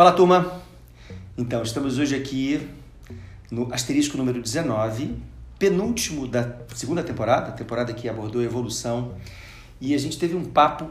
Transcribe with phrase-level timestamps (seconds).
[0.00, 0.62] Fala turma!
[1.36, 2.66] Então, estamos hoje aqui
[3.50, 5.14] no asterisco número 19,
[5.58, 9.14] penúltimo da segunda temporada, temporada que abordou evolução,
[9.78, 10.88] e a gente teve um papo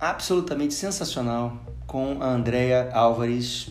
[0.00, 3.68] absolutamente sensacional com a Andrea Álvares,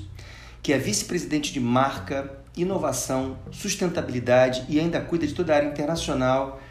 [0.62, 6.62] que é vice-presidente de marca, inovação, sustentabilidade e ainda cuida de toda a área internacional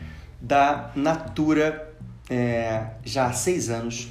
[0.40, 1.92] da Natura
[2.30, 4.06] é, já há seis anos.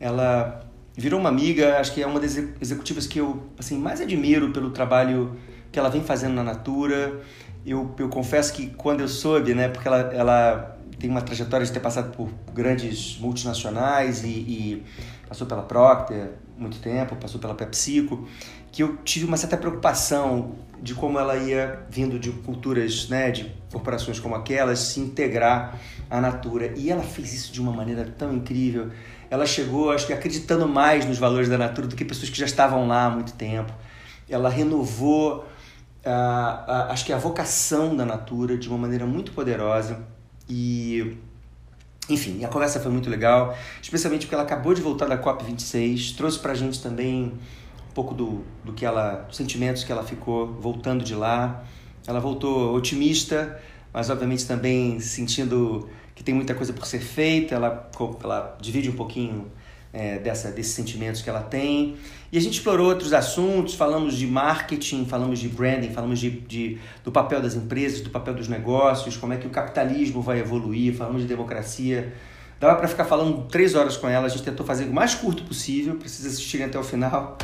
[0.00, 4.50] Ela virou uma amiga, acho que é uma das executivas que eu assim mais admiro
[4.50, 5.36] pelo trabalho
[5.70, 7.20] que ela vem fazendo na Natura.
[7.64, 11.72] Eu, eu confesso que quando eu soube, né, porque ela, ela tem uma trajetória de
[11.72, 14.82] ter passado por grandes multinacionais e, e
[15.28, 18.28] passou pela Procter muito tempo, passou pela PepsiCo,
[18.70, 23.50] que eu tive uma certa preocupação de como ela ia vindo de culturas, né, de
[23.70, 25.78] corporações como aquelas, se integrar
[26.10, 26.72] à Natura.
[26.76, 28.90] E ela fez isso de uma maneira tão incrível
[29.32, 32.44] ela chegou, acho que acreditando mais nos valores da Natura do que pessoas que já
[32.44, 33.72] estavam lá há muito tempo.
[34.28, 35.46] Ela renovou,
[36.04, 40.06] a, a, acho que a vocação da Natura de uma maneira muito poderosa
[40.46, 41.16] e
[42.10, 46.38] enfim, a conversa foi muito legal, especialmente porque ela acabou de voltar da COP26, trouxe
[46.38, 47.32] pra gente também
[47.88, 51.64] um pouco do, do que ela, dos sentimentos que ela ficou voltando de lá.
[52.06, 53.58] Ela voltou otimista,
[53.94, 55.88] mas obviamente também sentindo
[56.22, 57.90] que tem muita coisa por ser feita, ela,
[58.22, 59.50] ela divide um pouquinho
[59.92, 61.96] é, dessa, desses sentimentos que ela tem.
[62.30, 66.78] E a gente explorou outros assuntos, falamos de marketing, falamos de branding, falamos de, de,
[67.04, 70.94] do papel das empresas, do papel dos negócios, como é que o capitalismo vai evoluir,
[70.96, 72.12] falamos de democracia.
[72.60, 75.42] Dava para ficar falando três horas com ela, a gente tentou fazer o mais curto
[75.42, 77.36] possível, precisa assistirem até o final.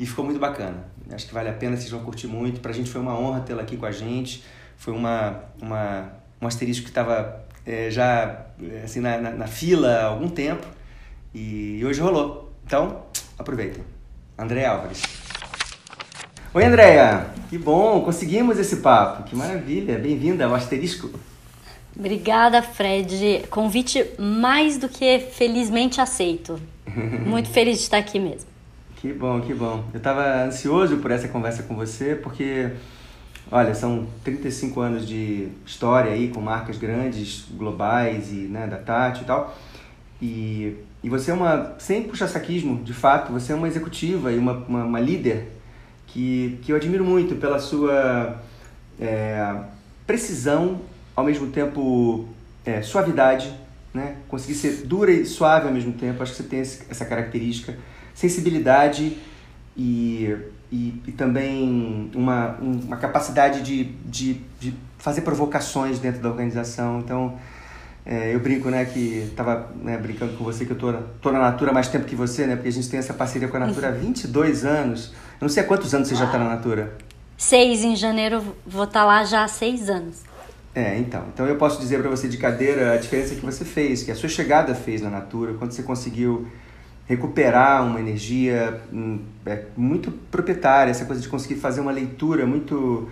[0.00, 0.84] E ficou muito bacana.
[1.10, 2.60] Acho que vale a pena, vocês vão curtir muito.
[2.60, 4.42] Para a gente foi uma honra tê-la aqui com a gente.
[4.76, 8.46] Foi uma, uma, um asterisco que estava é, já
[8.84, 10.66] assim, na, na, na, fila há algum tempo
[11.34, 12.52] e hoje rolou.
[12.64, 13.02] Então,
[13.38, 13.82] aproveitem.
[14.38, 15.02] André Álvares.
[16.54, 17.26] Oi, Andréia!
[17.50, 19.24] Que bom, conseguimos esse papo.
[19.24, 19.98] Que maravilha.
[19.98, 21.10] Bem-vinda ao Asterisco.
[21.94, 23.44] Obrigada, Fred.
[23.50, 26.60] Convite mais do que felizmente aceito.
[27.26, 28.48] Muito feliz de estar aqui mesmo.
[28.96, 29.84] Que bom, que bom.
[29.92, 32.70] Eu estava ansioso por essa conversa com você, porque
[33.50, 39.22] Olha, são 35 anos de história aí com marcas grandes, globais e né, da Tati
[39.22, 39.56] e tal.
[40.20, 44.52] E, e você é uma, sem puxa-saquismo, de fato, você é uma executiva e uma,
[44.52, 45.48] uma, uma líder
[46.08, 48.40] que, que eu admiro muito pela sua
[48.98, 49.54] é,
[50.06, 50.80] precisão,
[51.14, 52.28] ao mesmo tempo
[52.64, 53.52] é, suavidade,
[53.94, 54.16] né?
[54.26, 56.20] conseguir ser dura e suave ao mesmo tempo.
[56.20, 57.76] Acho que você tem essa característica,
[58.12, 59.16] sensibilidade
[59.76, 60.36] e
[60.70, 66.98] e, e também uma, uma capacidade de, de, de fazer provocações dentro da organização.
[66.98, 67.36] Então,
[68.04, 71.38] é, eu brinco, né, que estava né, brincando com você que eu tô, tô na
[71.38, 73.88] Natura mais tempo que você, né, porque a gente tem essa parceria com a Natura
[73.88, 75.12] há 22 anos.
[75.40, 76.96] Eu não sei há quantos anos você já está na Natura.
[77.36, 80.22] Seis, em janeiro vou estar tá lá já há seis anos.
[80.74, 81.24] É, então.
[81.32, 84.14] Então eu posso dizer para você de cadeira a diferença que você fez, que a
[84.14, 86.46] sua chegada fez na Natura, quando você conseguiu
[87.08, 93.08] recuperar uma energia hum, é, muito proprietária, essa coisa de conseguir fazer uma leitura muito,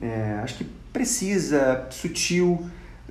[0.00, 2.64] é, acho que precisa, sutil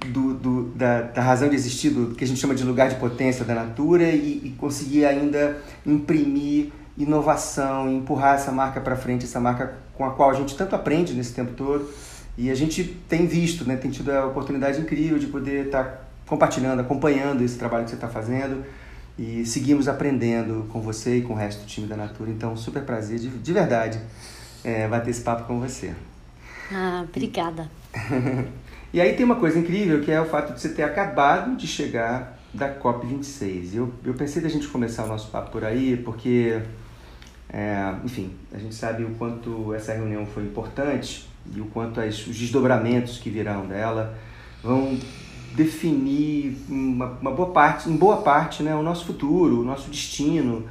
[0.07, 2.95] do, do, da, da razão de existir, do que a gente chama de lugar de
[2.95, 9.39] potência da natura e, e conseguir ainda imprimir inovação, empurrar essa marca para frente, essa
[9.39, 11.89] marca com a qual a gente tanto aprende nesse tempo todo.
[12.37, 15.97] E a gente tem visto, né, tem tido a oportunidade incrível de poder estar tá
[16.25, 18.63] compartilhando, acompanhando esse trabalho que você está fazendo
[19.17, 22.31] e seguimos aprendendo com você e com o resto do time da Natura.
[22.31, 23.99] Então, super prazer, de, de verdade,
[24.63, 25.93] é, bater esse papo com você.
[26.71, 27.69] Ah, obrigada.
[28.91, 31.67] e aí tem uma coisa incrível que é o fato de você ter acabado de
[31.67, 33.75] chegar da COP26.
[33.75, 36.61] Eu, eu pensei da gente começar o nosso papo por aí, porque,
[37.49, 42.25] é, enfim, a gente sabe o quanto essa reunião foi importante e o quanto as,
[42.25, 44.17] os desdobramentos que virão dela
[44.63, 44.97] vão
[45.55, 50.65] definir uma, uma, boa parte, em boa parte, né, o nosso futuro, o nosso destino.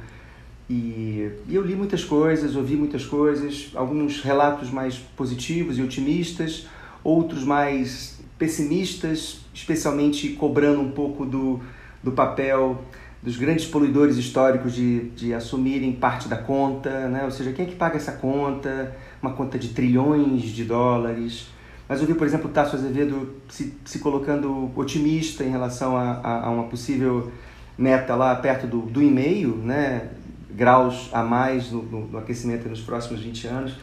[0.69, 6.67] E, e, eu li muitas coisas, ouvi muitas coisas, alguns relatos mais positivos e otimistas,
[7.03, 11.59] outros mais pessimistas, especialmente cobrando um pouco do,
[12.01, 12.83] do papel
[13.23, 17.23] dos grandes poluidores históricos de, de assumirem parte da conta, né?
[17.23, 18.93] ou seja, quem é que paga essa conta?
[19.21, 21.47] Uma conta de trilhões de dólares.
[21.87, 26.13] Mas eu vi, por exemplo, o Tasso Azevedo se, se colocando otimista em relação a,
[26.23, 27.31] a, a uma possível
[27.77, 30.09] meta lá perto do, do e-mail, né?
[30.53, 33.73] graus a mais no, no, no, aquecimento nos próximos 20 anos.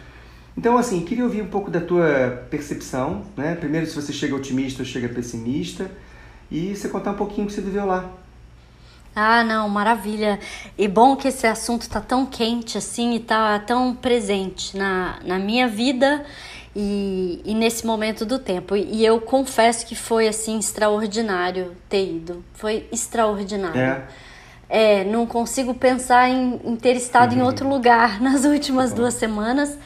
[0.57, 3.55] Então, assim, queria ouvir um pouco da tua percepção, né?
[3.55, 5.91] Primeiro, se você chega otimista ou chega pessimista,
[6.51, 8.11] e você contar um pouquinho o que você viveu lá.
[9.15, 10.39] Ah, não, maravilha.
[10.79, 15.39] E bom que esse assunto tá tão quente assim e tá tão presente na, na
[15.39, 16.25] minha vida
[16.81, 18.75] e, e nesse momento do tempo.
[18.75, 22.43] E eu confesso que foi assim extraordinário ter ido.
[22.55, 23.79] Foi extraordinário.
[23.79, 24.03] É.
[24.73, 29.77] É, não consigo pensar em, em ter estado em outro lugar nas últimas duas semanas.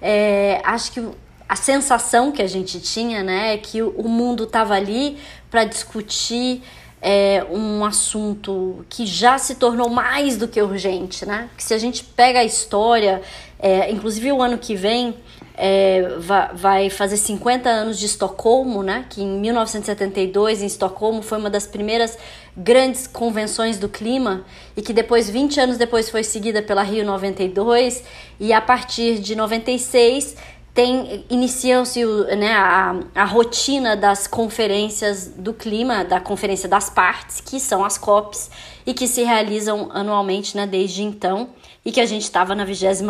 [0.00, 1.06] É, acho que
[1.46, 5.18] a sensação que a gente tinha, né, é que o mundo estava ali
[5.50, 6.62] para discutir
[7.02, 11.48] é, um assunto que já se tornou mais do que urgente, né?
[11.56, 13.22] Que se a gente pega a história,
[13.58, 15.14] é, inclusive o ano que vem
[15.60, 16.16] é,
[16.54, 19.04] vai fazer 50 anos de Estocolmo, né?
[19.10, 22.16] Que em 1972 em Estocolmo foi uma das primeiras
[22.56, 24.44] grandes convenções do clima
[24.76, 28.04] e que depois 20 anos depois foi seguida pela Rio 92
[28.38, 30.36] e a partir de 96
[30.72, 32.04] tem iniciam-se
[32.36, 37.98] né, a, a rotina das conferências do clima, da conferência das partes, que são as
[37.98, 38.48] COPs,
[38.86, 41.48] e que se realizam anualmente né, desde então,
[41.84, 43.02] e que a gente estava na 26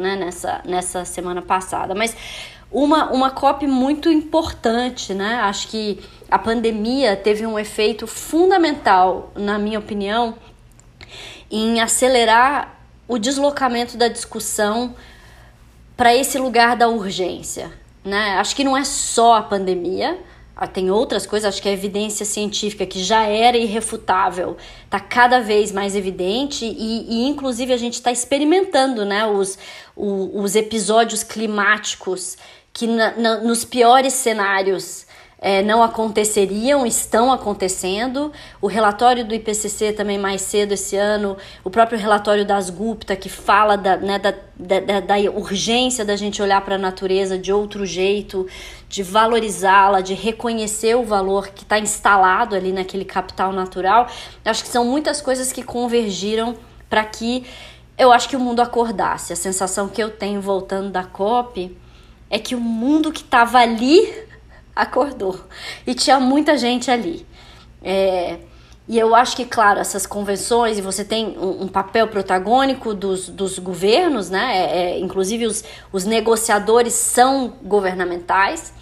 [0.00, 1.94] né, nessa, nessa semana passada.
[1.94, 2.16] Mas
[2.70, 5.36] uma, uma COP muito importante, né?
[5.36, 10.34] Acho que a pandemia teve um efeito fundamental, na minha opinião,
[11.50, 14.96] em acelerar o deslocamento da discussão
[15.96, 17.72] para esse lugar da urgência,
[18.04, 18.36] né?
[18.38, 20.18] Acho que não é só a pandemia,
[20.72, 25.70] tem outras coisas, acho que a evidência científica que já era irrefutável está cada vez
[25.70, 29.58] mais evidente e, e inclusive a gente está experimentando né, os,
[29.94, 32.38] os, os episódios climáticos
[32.72, 35.05] que na, na, nos piores cenários
[35.38, 38.32] é, não aconteceriam, estão acontecendo.
[38.60, 43.28] O relatório do IPCC também mais cedo esse ano, o próprio relatório das Gupta, que
[43.28, 47.84] fala da, né, da, da, da urgência da gente olhar para a natureza de outro
[47.84, 48.46] jeito,
[48.88, 54.08] de valorizá-la, de reconhecer o valor que está instalado ali naquele capital natural.
[54.44, 56.56] Acho que são muitas coisas que convergiram
[56.88, 57.44] para que
[57.98, 59.32] eu acho que o mundo acordasse.
[59.32, 61.76] A sensação que eu tenho voltando da COP
[62.30, 64.26] é que o mundo que estava ali
[64.76, 65.40] acordou.
[65.86, 67.26] E tinha muita gente ali.
[67.82, 68.38] É,
[68.88, 73.28] e eu acho que, claro, essas convenções, e você tem um, um papel protagônico dos,
[73.28, 74.56] dos governos, né?
[74.56, 78.72] É, é, inclusive os, os negociadores são governamentais.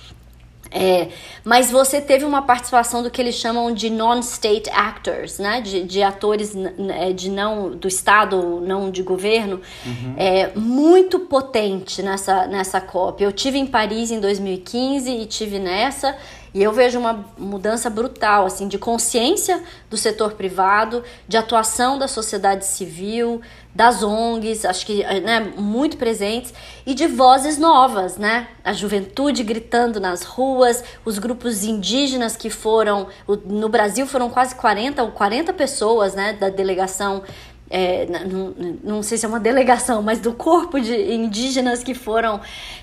[0.76, 1.08] É,
[1.44, 5.60] mas você teve uma participação do que eles chamam de non-state actors, né?
[5.60, 6.52] De, de atores
[6.96, 10.14] é, de não do Estado, não de governo, uhum.
[10.16, 13.22] é, muito potente nessa, nessa COP.
[13.22, 16.16] Eu tive em Paris em 2015 e tive nessa.
[16.54, 19.60] E eu vejo uma mudança brutal, assim, de consciência
[19.90, 23.42] do setor privado, de atuação da sociedade civil,
[23.74, 26.54] das ONGs, acho que né, muito presentes,
[26.86, 28.46] e de vozes novas, né?
[28.62, 33.08] A juventude gritando nas ruas, os grupos indígenas que foram,
[33.44, 37.24] no Brasil foram quase 40 ou 40 pessoas, né, da delegação
[37.70, 42.40] é, não, não, sei se é uma delegação, mas do corpo de indígenas que foram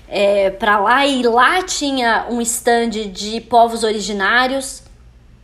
[0.08, 4.82] é, para lá e lá tinha um stand de povos originários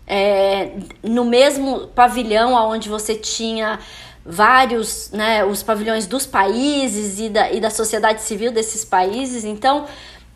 [0.06, 3.78] é, no mesmo pavilhão onde você tinha
[4.24, 9.44] vários, né, os pavilhões dos países e da, e da sociedade civil desses países.
[9.44, 9.86] Então,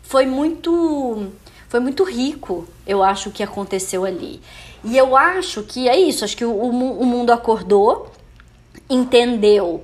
[0.01, 1.27] foi muito,
[1.67, 4.41] foi muito rico, eu acho, o que aconteceu ali.
[4.83, 8.11] E eu acho que é isso, acho que o, o mundo acordou,
[8.89, 9.83] entendeu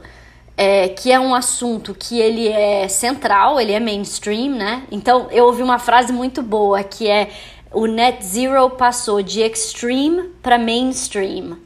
[0.58, 4.84] é, que é um assunto que ele é central, ele é mainstream, né?
[4.91, 7.29] Então, eu ouvi uma frase muito boa que é
[7.72, 11.58] o net zero passou de extreme para mainstream.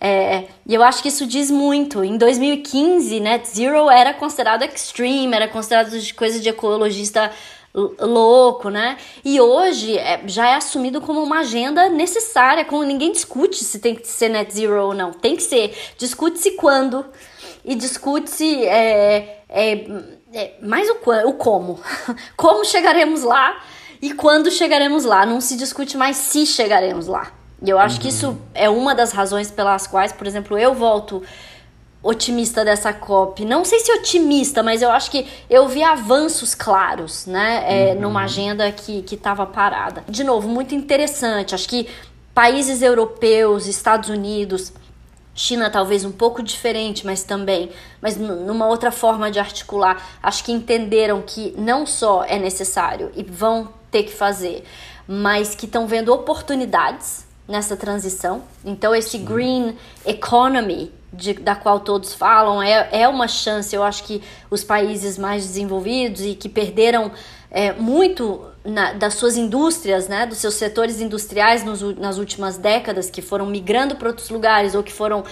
[0.00, 2.04] É, e eu acho que isso diz muito.
[2.04, 7.30] Em 2015, net zero era considerado extreme, era considerado de coisa de ecologista
[7.74, 8.96] louco, né?
[9.24, 13.96] E hoje é, já é assumido como uma agenda necessária, como ninguém discute se tem
[13.96, 15.12] que ser net zero ou não.
[15.12, 15.76] Tem que ser.
[15.98, 17.04] Discute-se quando
[17.64, 19.72] e discute-se é, é,
[20.32, 21.80] é, mais o, o como.
[22.36, 23.60] como chegaremos lá
[24.00, 25.26] e quando chegaremos lá.
[25.26, 27.32] Não se discute mais se chegaremos lá.
[27.60, 28.02] E eu acho uhum.
[28.02, 31.22] que isso é uma das razões pelas quais, por exemplo, eu volto
[32.04, 33.44] otimista dessa COP.
[33.44, 37.64] Não sei se otimista, mas eu acho que eu vi avanços claros, né?
[37.66, 38.02] É, uhum.
[38.02, 40.04] Numa agenda que estava parada.
[40.08, 41.54] De novo, muito interessante.
[41.54, 41.88] Acho que
[42.34, 44.72] países europeus, Estados Unidos,
[45.34, 47.70] China talvez um pouco diferente, mas também,
[48.00, 53.22] mas numa outra forma de articular, acho que entenderam que não só é necessário e
[53.22, 54.64] vão ter que fazer,
[55.08, 58.42] mas que estão vendo oportunidades nessa transição.
[58.64, 63.74] Então, esse green economy, de, da qual todos falam, é, é uma chance.
[63.74, 67.10] Eu acho que os países mais desenvolvidos e que perderam
[67.50, 73.10] é, muito na, das suas indústrias, né, dos seus setores industriais nos, nas últimas décadas,
[73.10, 75.22] que foram migrando para outros lugares ou que foram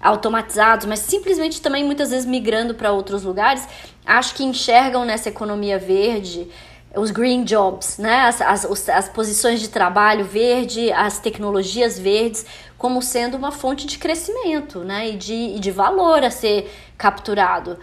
[0.00, 3.66] automatizados, mas simplesmente também muitas vezes migrando para outros lugares,
[4.06, 6.48] acho que enxergam nessa economia verde
[6.94, 12.44] os green jobs, né, as, as, as posições de trabalho verde, as tecnologias verdes,
[12.82, 17.78] como sendo uma fonte de crescimento né, e, de, e de valor a ser capturado.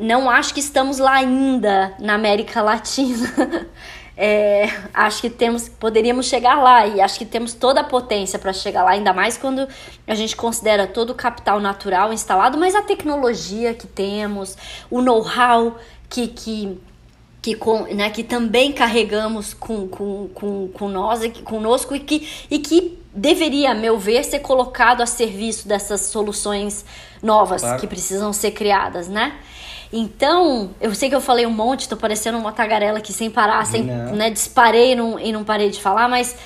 [0.00, 3.32] Não acho que estamos lá ainda na América Latina.
[4.18, 8.50] É, acho que temos, poderíamos chegar lá e acho que temos toda a potência para
[8.50, 9.68] chegar lá, ainda mais quando
[10.06, 14.56] a gente considera todo o capital natural instalado, mas a tecnologia que temos,
[14.90, 15.76] o know-how
[16.08, 16.80] que, que,
[17.42, 22.58] que, com, né, que também carregamos com, com, com, com nós, conosco e que, e
[22.58, 26.84] que deveria, a meu ver, ser colocado a serviço dessas soluções
[27.22, 27.80] novas claro.
[27.80, 29.34] que precisam ser criadas, né?
[29.92, 33.64] Então, eu sei que eu falei um monte, tô parecendo uma tagarela aqui sem parar,
[33.64, 36.36] sem, né, disparei e não, e não parei de falar, mas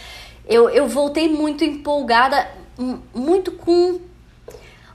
[0.47, 2.47] eu, eu voltei muito empolgada,
[3.15, 3.99] muito com.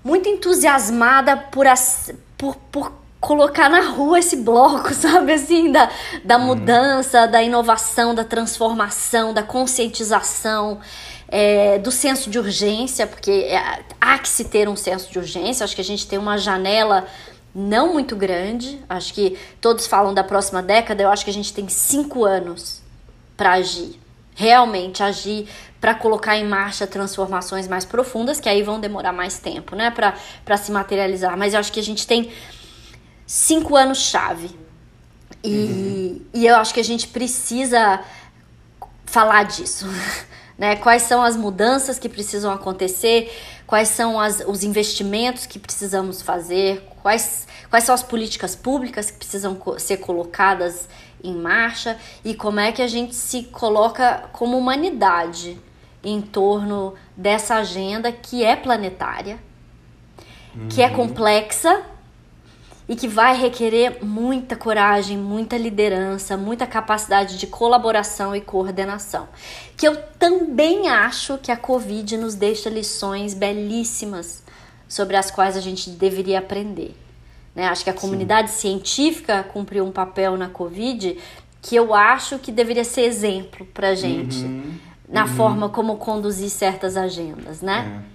[0.04, 5.34] muito entusiasmada por, as, por, por colocar na rua esse bloco, sabe?
[5.34, 5.90] Assim, da,
[6.24, 6.46] da uhum.
[6.46, 10.80] mudança, da inovação, da transformação, da conscientização.
[11.28, 15.64] É, do senso de urgência, porque é, há que se ter um senso de urgência,
[15.64, 17.08] acho que a gente tem uma janela
[17.54, 18.80] não muito grande.
[18.88, 21.02] Acho que todos falam da próxima década.
[21.02, 22.82] Eu acho que a gente tem cinco anos
[23.38, 24.00] para agir,
[24.36, 25.48] realmente agir
[25.80, 30.58] para colocar em marcha transformações mais profundas, que aí vão demorar mais tempo, né, para
[30.58, 31.38] se materializar.
[31.38, 32.32] Mas eu acho que a gente tem
[33.26, 34.50] cinco anos chave.
[35.44, 36.22] E, uhum.
[36.34, 38.02] e eu acho que a gente precisa
[39.06, 39.86] falar disso.
[40.58, 40.76] Né?
[40.78, 43.32] Quais são as mudanças que precisam acontecer?
[43.68, 46.88] Quais são as, os investimentos que precisamos fazer?
[47.02, 50.88] Quais, quais são as políticas públicas que precisam ser colocadas
[51.24, 51.98] em marcha?
[52.24, 55.60] E como é que a gente se coloca como humanidade
[56.04, 59.40] em torno dessa agenda que é planetária,
[60.56, 60.68] uhum.
[60.70, 60.94] que é uhum.
[60.94, 61.84] complexa
[62.88, 69.28] e que vai requerer muita coragem, muita liderança, muita capacidade de colaboração e coordenação.
[69.76, 74.44] Que eu também acho que a Covid nos deixa lições belíssimas
[74.88, 76.96] sobre as quais a gente deveria aprender.
[77.56, 77.68] Né?
[77.68, 78.60] Acho que a comunidade Sim.
[78.60, 81.18] científica cumpriu um papel na Covid
[81.62, 84.76] que eu acho que deveria ser exemplo para gente uhum.
[85.10, 85.28] na uhum.
[85.30, 88.04] forma como conduzir certas agendas, né?
[88.12, 88.15] É.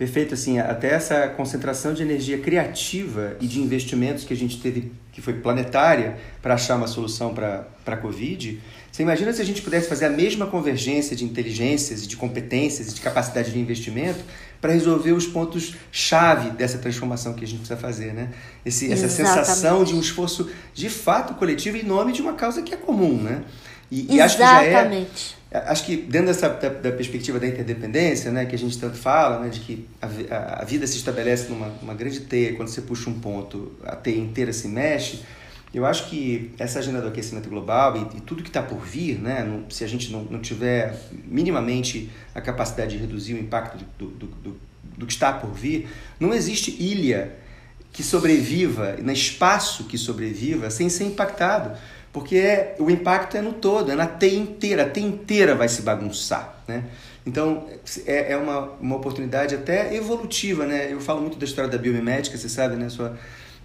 [0.00, 4.90] Perfeito, assim, até essa concentração de energia criativa e de investimentos que a gente teve,
[5.12, 8.58] que foi planetária, para achar uma solução para a Covid.
[8.90, 12.94] Você imagina se a gente pudesse fazer a mesma convergência de inteligências, de competências e
[12.94, 14.20] de capacidade de investimento
[14.58, 18.30] para resolver os pontos-chave dessa transformação que a gente precisa fazer, né?
[18.64, 22.72] Esse, essa sensação de um esforço de fato coletivo em nome de uma causa que
[22.72, 23.42] é comum, né?
[23.90, 25.06] E, e acho que já é
[25.52, 29.40] Acho que dentro dessa da, da, perspectiva da interdependência, né, que a gente tanto fala,
[29.40, 33.10] né, de que a, a, vida se estabelece numa uma grande teia, quando você puxa
[33.10, 35.22] um ponto, a teia inteira se mexe.
[35.74, 39.18] Eu acho que essa agenda do aquecimento global e, e tudo que está por vir,
[39.20, 43.84] né, no, se a gente não, não tiver minimamente a capacidade de reduzir o impacto
[43.98, 44.60] do, do, do,
[44.98, 45.88] do que está por vir,
[46.20, 47.34] não existe ilha
[47.92, 51.76] que sobreviva, no espaço que sobreviva, sem ser impactado
[52.12, 55.68] porque é, o impacto é no todo, é na teia inteira, a teia inteira vai
[55.68, 56.84] se bagunçar, né?
[57.24, 57.66] Então,
[58.06, 60.92] é, é uma, uma oportunidade até evolutiva, né?
[60.92, 62.88] Eu falo muito da história da biomimética, você sabe, né?
[62.88, 63.10] Sou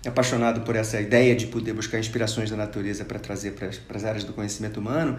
[0.05, 4.23] apaixonado por essa ideia de poder buscar inspirações da natureza para trazer para as áreas
[4.23, 5.17] do conhecimento humano.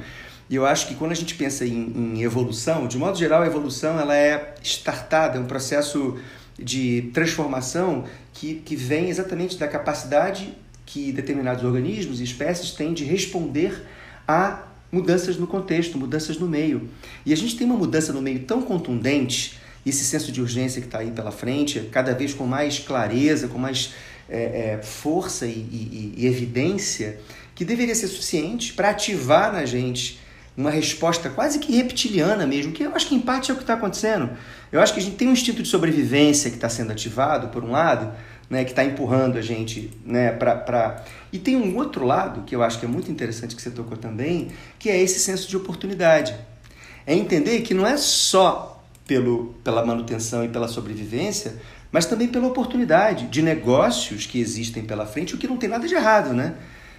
[0.48, 3.46] E eu acho que quando a gente pensa em, em evolução, de modo geral, a
[3.46, 6.16] evolução ela é startada, é um processo
[6.56, 13.04] de transformação que, que vem exatamente da capacidade que determinados organismos e espécies têm de
[13.04, 13.84] responder
[14.26, 16.88] a mudanças no contexto, mudanças no meio.
[17.26, 20.86] E a gente tem uma mudança no meio tão contundente, esse senso de urgência que
[20.86, 23.94] está aí pela frente, cada vez com mais clareza, com mais
[24.28, 27.20] é, é, força e, e, e evidência,
[27.54, 30.20] que deveria ser suficiente para ativar na gente
[30.56, 33.62] uma resposta quase que reptiliana mesmo, que eu acho que em parte é o que
[33.62, 34.30] está acontecendo.
[34.72, 37.62] Eu acho que a gente tem um instinto de sobrevivência que está sendo ativado, por
[37.62, 38.12] um lado,
[38.48, 40.56] né, que está empurrando a gente né, para.
[40.56, 41.04] Pra...
[41.32, 43.96] E tem um outro lado que eu acho que é muito interessante que você tocou
[43.96, 44.48] também,
[44.78, 46.34] que é esse senso de oportunidade.
[47.06, 51.56] É entender que não é só pelo, pela manutenção e pela sobrevivência,
[51.92, 55.86] mas também pela oportunidade de negócios que existem pela frente, o que não tem nada
[55.86, 56.54] de errado, né?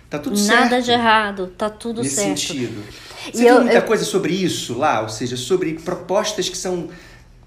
[0.09, 0.61] Tá tudo certo.
[0.61, 2.29] Nada de errado, tá tudo nesse certo.
[2.29, 2.83] Nesse sentido.
[3.25, 3.81] Você e tem eu, muita eu...
[3.81, 6.89] coisa sobre isso lá, ou seja, sobre propostas que são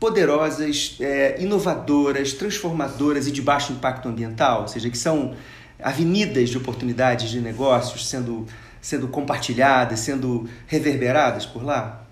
[0.00, 5.36] poderosas, é, inovadoras, transformadoras e de baixo impacto ambiental, ou seja, que são
[5.80, 8.46] avenidas de oportunidades de negócios sendo
[8.80, 12.02] sendo compartilhadas, sendo reverberadas por lá?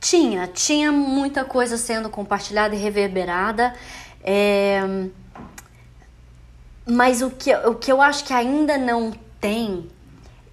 [0.00, 3.74] Tinha, tinha muita coisa sendo compartilhada e reverberada.
[4.22, 4.80] É...
[6.86, 9.86] Mas o que, o que eu acho que ainda não tem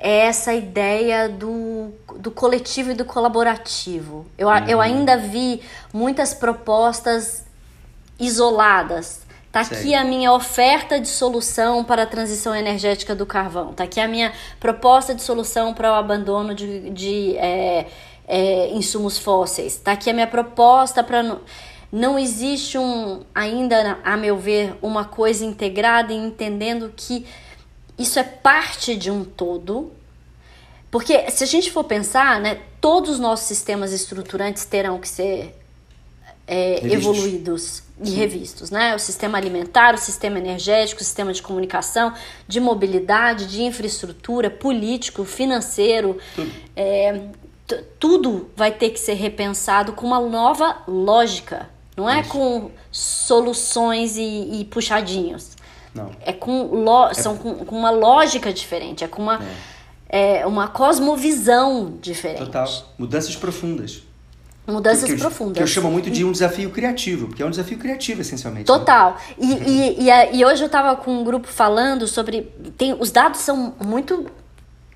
[0.02, 4.26] é essa ideia do, do coletivo e do colaborativo.
[4.38, 4.68] Eu, uhum.
[4.68, 5.62] eu ainda vi
[5.94, 7.46] muitas propostas
[8.20, 9.22] isoladas.
[9.52, 13.74] Tá aqui a minha oferta de solução para a transição energética do carvão.
[13.74, 17.86] Tá aqui a minha proposta de solução para o abandono de, de é,
[18.28, 19.76] é, insumos fósseis.
[19.76, 21.38] Tá aqui a minha proposta para
[21.92, 27.26] não existe um ainda, a meu ver, uma coisa integrada e entendendo que
[28.02, 29.92] isso é parte de um todo.
[30.90, 35.56] Porque se a gente for pensar, né, todos os nossos sistemas estruturantes terão que ser
[36.46, 38.16] é, evoluídos e Sim.
[38.16, 38.94] revistos, né?
[38.96, 42.14] O sistema alimentar, o sistema energético, o sistema de comunicação,
[42.48, 46.52] de mobilidade, de infraestrutura, político, financeiro, tudo.
[46.76, 47.22] É,
[47.98, 52.30] tudo vai ter que ser repensado com uma nova lógica não é Isso.
[52.30, 55.51] com soluções e, e, puxadinhos.
[55.94, 56.12] Não.
[56.22, 57.14] É com lo, é.
[57.14, 59.40] são com, com, uma lógica diferente, é com uma,
[60.10, 60.40] é.
[60.40, 60.48] é.
[60.48, 62.46] uma cosmovisão diferente.
[62.46, 62.68] Total.
[62.98, 64.04] Mudanças profundas.
[64.68, 65.58] Mudanças que, que profundas.
[65.58, 68.72] que eu chamo muito de um desafio criativo, porque é um desafio criativo, essencialmente.
[68.72, 68.78] Né?
[68.78, 69.12] Total.
[69.12, 69.20] Né?
[69.38, 72.44] E, e, e, e, hoje eu estava com um grupo falando sobre.
[72.78, 74.28] Tem, os dados são muito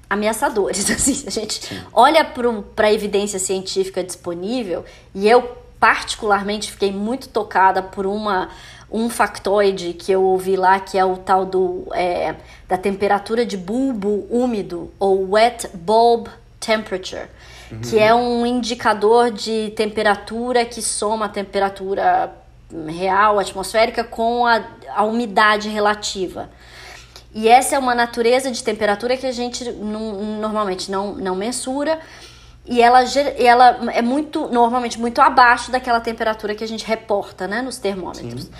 [0.10, 0.90] ameaçadores.
[0.92, 1.82] Assim, a gente Sim.
[1.92, 5.42] olha para a evidência científica disponível e eu
[5.80, 8.50] particularmente fiquei muito tocada por uma
[8.96, 12.36] um factoide que eu ouvi lá que é o tal do é,
[12.68, 17.28] da temperatura de bulbo úmido ou wet bulb temperature
[17.70, 17.82] uhum.
[17.82, 22.34] que é um indicador de temperatura que soma a temperatura
[22.88, 24.64] real atmosférica com a,
[24.96, 26.50] a umidade relativa
[27.34, 32.00] e essa é uma natureza de temperatura que a gente não, normalmente não, não mensura
[32.68, 33.04] e ela,
[33.38, 38.44] ela é muito, normalmente, muito abaixo daquela temperatura que a gente reporta, né, nos termômetros.
[38.44, 38.52] Sim.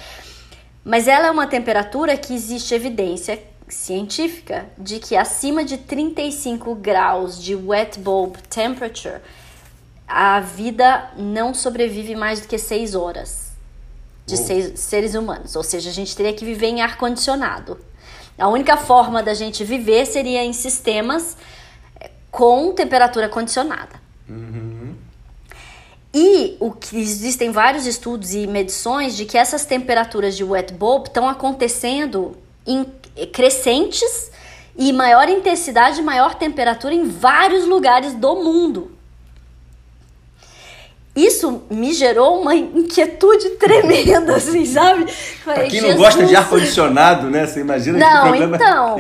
[0.86, 7.42] Mas ela é uma temperatura que existe evidência científica de que acima de 35 graus
[7.42, 9.20] de wet bulb temperature,
[10.08, 13.46] a vida não sobrevive mais do que 6 horas
[14.26, 15.56] de seis, seres humanos.
[15.56, 17.80] Ou seja, a gente teria que viver em ar-condicionado.
[18.38, 21.38] A única forma da gente viver seria em sistemas
[22.32, 23.96] com temperatura condicionada.
[24.28, 24.65] Uhum.
[26.18, 31.08] E o que existem vários estudos e medições de que essas temperaturas de wet bulb
[31.08, 32.86] estão acontecendo em
[33.34, 34.32] crescentes
[34.78, 38.95] e maior intensidade, maior temperatura em vários lugares do mundo
[41.16, 45.10] isso me gerou uma inquietude tremenda, assim, sabe?
[45.10, 47.48] Falei, pra quem não gosta de ar-condicionado, né?
[47.48, 48.56] Você imagina não, que problema...
[48.58, 48.98] então,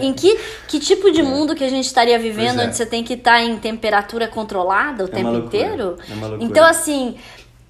[0.00, 1.22] em que, que tipo de é.
[1.22, 2.66] mundo que a gente estaria vivendo é.
[2.66, 5.96] onde você tem que estar tá em temperatura controlada o é tempo inteiro?
[6.10, 6.50] É uma loucura.
[6.50, 7.16] Então, assim,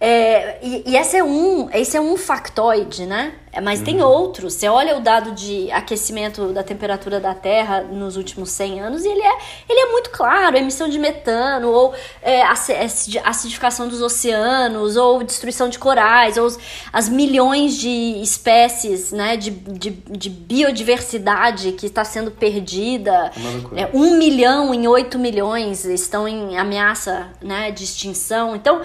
[0.05, 3.35] é, e, e esse é um, esse é um factoide, né?
[3.53, 3.85] É, mas uhum.
[3.85, 4.55] tem outros.
[4.55, 9.09] Você olha o dado de aquecimento da temperatura da Terra nos últimos 100 anos e
[9.09, 9.39] ele é,
[9.69, 10.57] ele é muito claro.
[10.57, 16.49] Emissão de metano, ou é, acidificação dos oceanos, ou destruição de corais, ou
[16.93, 23.31] as milhões de espécies né, de, de, de biodiversidade que está sendo perdida.
[23.77, 28.57] É, um milhão em 8 milhões estão em ameaça né, de extinção.
[28.57, 28.81] Então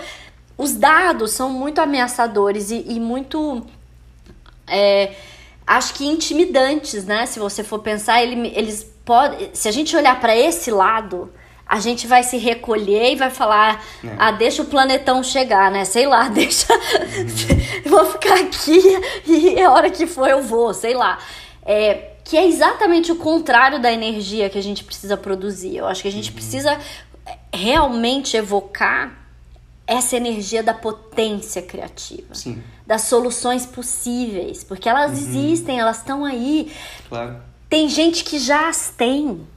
[0.57, 3.65] os dados são muito ameaçadores e, e muito.
[4.65, 5.13] É,
[5.65, 7.25] acho que intimidantes, né?
[7.25, 9.51] Se você for pensar, ele, eles podem.
[9.53, 11.31] Se a gente olhar para esse lado,
[11.65, 14.15] a gente vai se recolher e vai falar: é.
[14.17, 15.85] ah, deixa o planetão chegar, né?
[15.85, 16.73] Sei lá, deixa.
[16.73, 17.91] Uhum.
[17.91, 18.81] vou ficar aqui
[19.27, 21.19] e a hora que for eu vou, sei lá.
[21.63, 25.77] É, que é exatamente o contrário da energia que a gente precisa produzir.
[25.77, 26.35] Eu acho que a gente uhum.
[26.35, 26.77] precisa
[27.53, 29.26] realmente evocar
[29.87, 32.61] essa energia da potência criativa, Sim.
[32.85, 35.17] das soluções possíveis, porque elas uhum.
[35.17, 36.71] existem, elas estão aí.
[37.07, 37.37] Claro.
[37.69, 39.47] Tem gente que já as tem.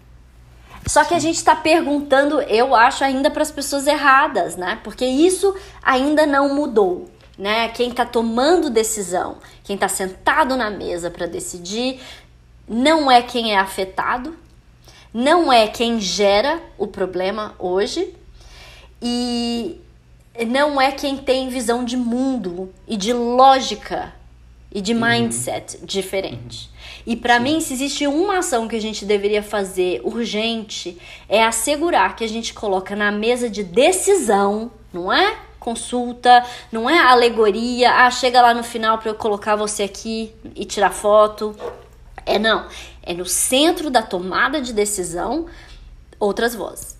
[0.86, 4.80] Só que a gente está perguntando, eu acho, ainda para as pessoas erradas, né?
[4.82, 7.68] Porque isso ainda não mudou, né?
[7.68, 12.00] Quem está tomando decisão, quem está sentado na mesa para decidir,
[12.68, 14.36] não é quem é afetado,
[15.12, 18.14] não é quem gera o problema hoje.
[19.02, 19.80] E
[20.46, 24.12] não é quem tem visão de mundo e de lógica
[24.72, 25.00] e de uhum.
[25.00, 26.66] mindset diferente.
[26.66, 26.80] Uhum.
[27.06, 32.14] E para mim, se existe uma ação que a gente deveria fazer urgente, é assegurar
[32.14, 35.36] que a gente coloca na mesa de decisão, não é?
[35.58, 40.64] Consulta, não é alegoria, ah, chega lá no final para eu colocar você aqui e
[40.64, 41.54] tirar foto.
[42.24, 42.66] É não,
[43.02, 45.46] é no centro da tomada de decisão
[46.18, 46.99] outras vozes.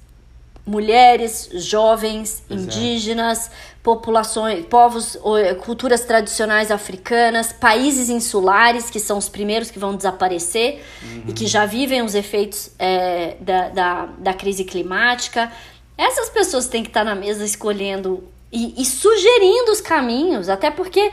[0.66, 2.52] Mulheres, jovens, Exato.
[2.52, 3.50] indígenas,
[3.82, 5.18] populações, povos,
[5.64, 11.24] culturas tradicionais africanas, países insulares, que são os primeiros que vão desaparecer uhum.
[11.28, 15.50] e que já vivem os efeitos é, da, da, da, crise climática.
[15.96, 21.10] Essas pessoas têm que estar na mesa escolhendo e, e sugerindo os caminhos, até porque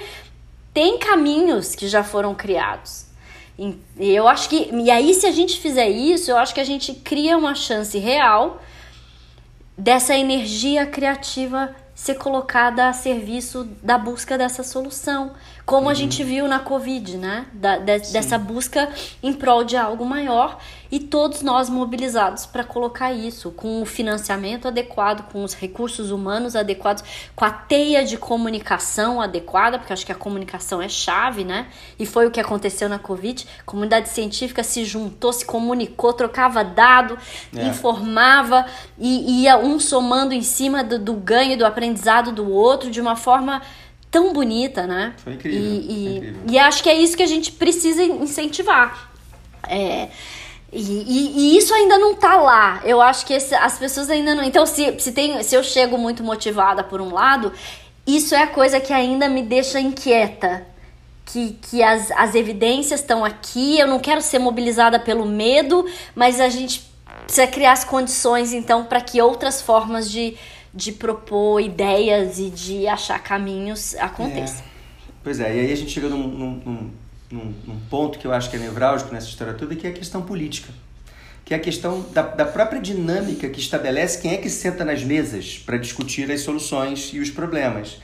[0.73, 3.07] tem caminhos que já foram criados.
[3.57, 4.69] E eu acho que.
[4.71, 7.97] E aí, se a gente fizer isso, eu acho que a gente cria uma chance
[7.97, 8.62] real
[9.78, 15.34] dessa energia criativa ser colocada a serviço da busca dessa solução.
[15.67, 15.89] Como uhum.
[15.89, 17.45] a gente viu na Covid, né?
[17.51, 18.89] Da, de, dessa busca
[19.21, 20.58] em prol de algo maior
[20.89, 26.56] e todos nós mobilizados para colocar isso, com o financiamento adequado, com os recursos humanos
[26.56, 27.03] adequados,
[27.36, 31.67] com a teia de comunicação adequada, porque acho que a comunicação é chave, né?
[31.99, 33.45] E foi o que aconteceu na Covid.
[33.60, 37.17] A comunidade científica se juntou, se comunicou, trocava dado,
[37.53, 37.67] é.
[37.67, 38.65] informava
[38.97, 43.17] e ia um somando em cima do, do ganho, do aprendizado do outro de uma
[43.17, 43.62] forma
[44.10, 45.13] tão bonita, né?
[45.17, 45.60] Foi incrível.
[45.60, 46.41] E, e, incrível.
[46.50, 49.12] e acho que é isso que a gente precisa incentivar.
[49.67, 50.10] É,
[50.72, 52.82] e, e, isso ainda não tá lá.
[52.84, 54.43] Eu acho que esse, as pessoas ainda não.
[54.43, 57.54] Então, se, se, tem, se eu chego muito motivada por um lado,
[58.06, 60.65] isso é a coisa que ainda me deixa inquieta.
[61.26, 66.39] Que, que as, as evidências estão aqui, eu não quero ser mobilizada pelo medo, mas
[66.39, 66.89] a gente
[67.26, 70.38] precisa criar as condições, então, para que outras formas de,
[70.78, 74.60] de propor ideias e de achar caminhos aconteçam.
[74.60, 74.78] É.
[75.24, 76.92] Pois é, e aí a gente chega num, num
[77.32, 79.94] num, num, ponto que eu acho que é nevrálgico nessa história toda, que é a
[79.94, 80.70] questão política.
[81.44, 85.04] Que é a questão da, da própria dinâmica que estabelece quem é que senta nas
[85.04, 88.02] mesas para discutir as soluções e os problemas.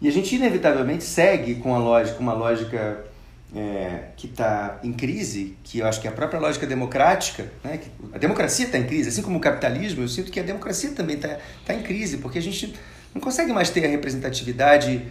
[0.00, 3.04] E a gente inevitavelmente segue com a lógica, uma lógica
[3.54, 7.80] é, que está em crise, que eu acho que a própria lógica democrática, né?
[8.12, 11.16] a democracia está em crise, assim como o capitalismo, eu sinto que a democracia também
[11.16, 12.74] está tá em crise, porque a gente
[13.14, 15.06] não consegue mais ter a representatividade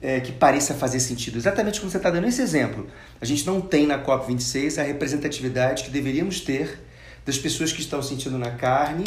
[0.00, 1.36] é, que pareça fazer sentido.
[1.36, 2.86] Exatamente como você está dando esse exemplo.
[3.20, 6.80] A gente não tem na COP26 a representatividade que deveríamos ter
[7.26, 9.04] das pessoas que estão sentindo na carne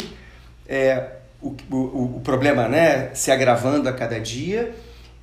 [0.68, 1.08] é,
[1.40, 4.74] o, o, o problema né, se agravando a cada dia.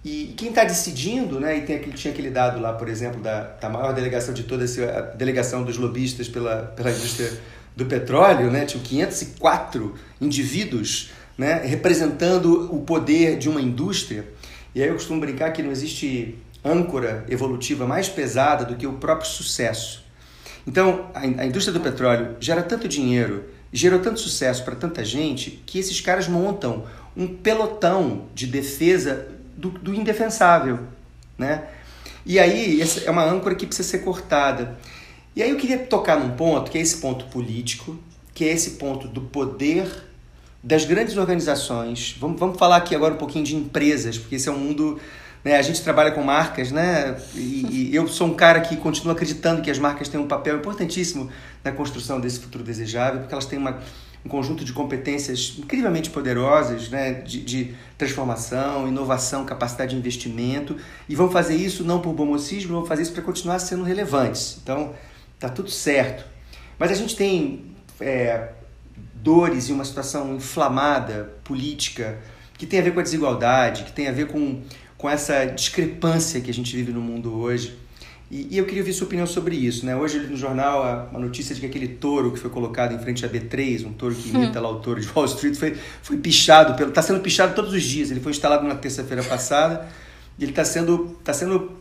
[0.03, 3.41] E quem está decidindo, né, e tem aquele, tinha aquele dado lá, por exemplo, da,
[3.43, 7.31] da maior delegação de toda a delegação dos lobistas pela, pela indústria
[7.75, 14.25] do petróleo, né, tinham 504 indivíduos né, representando o poder de uma indústria.
[14.73, 16.35] E aí eu costumo brincar que não existe
[16.65, 20.03] âncora evolutiva mais pesada do que o próprio sucesso.
[20.65, 25.63] Então, a, a indústria do petróleo gera tanto dinheiro, gerou tanto sucesso para tanta gente,
[25.65, 26.85] que esses caras montam
[27.15, 29.27] um pelotão de defesa
[29.61, 30.79] do, do indefensável,
[31.37, 31.65] né?
[32.25, 34.77] E aí, essa é uma âncora que precisa ser cortada.
[35.35, 37.97] E aí eu queria tocar num ponto, que é esse ponto político,
[38.33, 39.87] que é esse ponto do poder
[40.63, 42.15] das grandes organizações.
[42.19, 44.99] Vamos, vamos falar aqui agora um pouquinho de empresas, porque esse é um mundo.
[45.43, 47.19] Né, a gente trabalha com marcas, né?
[47.33, 50.57] E, e, eu sou um cara que continua acreditando que as marcas têm um papel
[50.57, 51.31] importantíssimo
[51.63, 53.79] na construção desse futuro desejável, porque elas têm uma,
[54.25, 57.13] um conjunto de competências incrivelmente poderosas, né?
[57.13, 60.75] De, de transformação, inovação, capacidade de investimento,
[61.07, 64.57] e vão fazer isso não por bomocismo, vão fazer isso para continuar sendo relevantes.
[64.61, 64.93] Então,
[65.39, 66.25] tá tudo certo.
[66.79, 67.65] Mas a gente tem
[67.99, 68.49] é,
[69.13, 72.17] dores e uma situação inflamada política
[72.57, 74.61] que tem a ver com a desigualdade, que tem a ver com,
[74.97, 77.77] com essa discrepância que a gente vive no mundo hoje.
[78.31, 79.85] E, e eu queria ouvir sua opinião sobre isso.
[79.85, 79.93] Né?
[79.93, 83.29] Hoje no jornal a, notícia de que aquele touro que foi colocado em frente à
[83.29, 87.01] B3, um touro que imita lá o touro de Wall Street, foi, foi pichado, está
[87.01, 88.09] sendo pichado todos os dias.
[88.09, 89.85] Ele foi instalado na terça-feira passada
[90.39, 91.73] e ele está sendo, tá sendo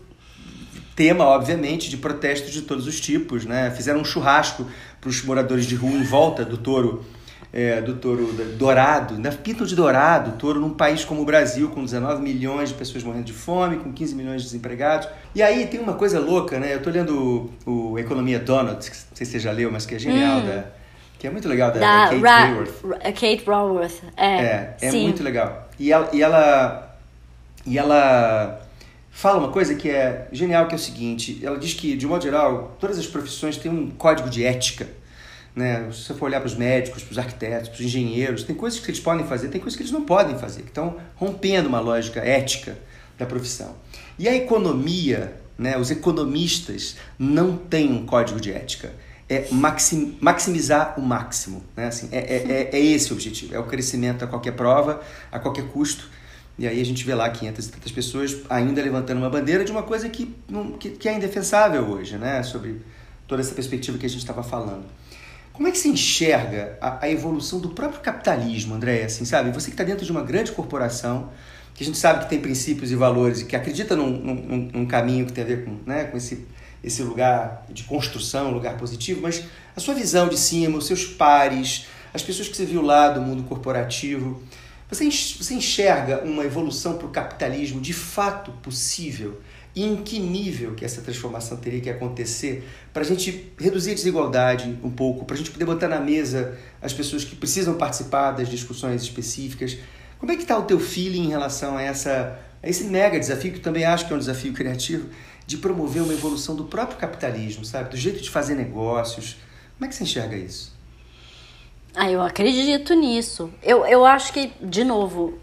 [0.97, 3.45] tema, obviamente, de protestos de todos os tipos.
[3.45, 3.71] Né?
[3.71, 4.67] Fizeram um churrasco
[5.01, 7.05] para os moradores de rua em volta do touro
[7.53, 9.31] é, do touro dourado, né?
[9.31, 13.25] pintam de dourado, touro num país como o Brasil, com 19 milhões de pessoas morrendo
[13.25, 15.09] de fome, com 15 milhões de desempregados.
[15.35, 16.75] E aí tem uma coisa louca, né?
[16.75, 19.85] Eu tô lendo o, o Economia Donald, que não sei se você já leu, mas
[19.85, 20.47] que é genial, hum.
[20.47, 20.65] da,
[21.19, 22.83] que é muito legal, da, da Kate Ra Raworth.
[23.03, 24.37] Kate Raworth, é.
[24.37, 25.69] É, é muito legal.
[25.79, 26.97] E ela, e ela,
[27.67, 28.61] e ela
[29.11, 32.23] fala uma coisa que é genial, que é o seguinte, ela diz que, de modo
[32.23, 35.00] geral, todas as profissões têm um código de ética
[35.55, 35.89] né?
[35.93, 38.79] Se você for olhar para os médicos, para os arquitetos, para os engenheiros, tem coisas
[38.81, 41.81] que eles podem fazer, tem coisas que eles não podem fazer, que estão rompendo uma
[41.81, 42.79] lógica ética
[43.19, 43.75] da profissão.
[44.19, 45.77] E a economia, né?
[45.79, 48.93] os economistas não têm um código de ética.
[49.29, 51.63] É maxim, maximizar o máximo.
[51.77, 51.87] Né?
[51.87, 53.55] Assim, é, é, é, é esse o objetivo.
[53.55, 56.09] É o crescimento a qualquer prova, a qualquer custo.
[56.59, 59.71] E aí a gente vê lá 500 e tantas pessoas ainda levantando uma bandeira de
[59.71, 60.35] uma coisa que,
[60.79, 62.43] que, que é indefensável hoje, né?
[62.43, 62.83] Sobre
[63.27, 64.85] toda essa perspectiva que a gente estava falando.
[65.61, 69.05] Como é que se enxerga a, a, evolução do próprio capitalismo, André?
[69.05, 69.51] Assim, sabe?
[69.51, 71.29] Você que está dentro de uma grande corporação,
[71.75, 74.87] que a gente sabe que tem princípios e valores e que acredita num, num, num
[74.87, 76.47] caminho que tem a ver com, né, com esse,
[76.83, 79.45] esse lugar de construção, lugar positivo, mas
[79.77, 83.21] a sua visão de cima, os seus pares, as pessoas que você viu lá do
[83.21, 84.43] mundo corporativo,
[84.89, 85.05] você
[85.53, 89.43] enxerga uma evolução para o capitalismo de fato possível?
[89.81, 93.95] E em que nível que essa transformação teria que acontecer para a gente reduzir a
[93.95, 98.33] desigualdade um pouco, para a gente poder botar na mesa as pessoas que precisam participar
[98.33, 99.79] das discussões específicas?
[100.19, 103.55] Como é que está o teu feeling em relação a, essa, a esse mega desafio,
[103.55, 105.09] que também acho que é um desafio criativo,
[105.47, 107.89] de promover uma evolução do próprio capitalismo, sabe?
[107.89, 109.39] Do jeito de fazer negócios.
[109.79, 110.75] Como é que você enxerga isso?
[111.95, 113.51] Ah, eu acredito nisso.
[113.63, 115.39] Eu, eu acho que, de novo,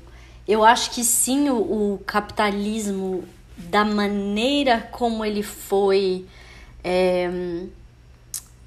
[0.48, 1.56] eu acho que sim, o,
[1.96, 3.24] o capitalismo,
[3.58, 6.26] da maneira como ele foi
[6.84, 7.30] é,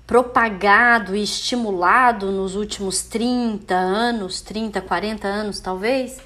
[0.07, 6.18] propagado e estimulado nos últimos 30 anos, 30, 40 anos talvez,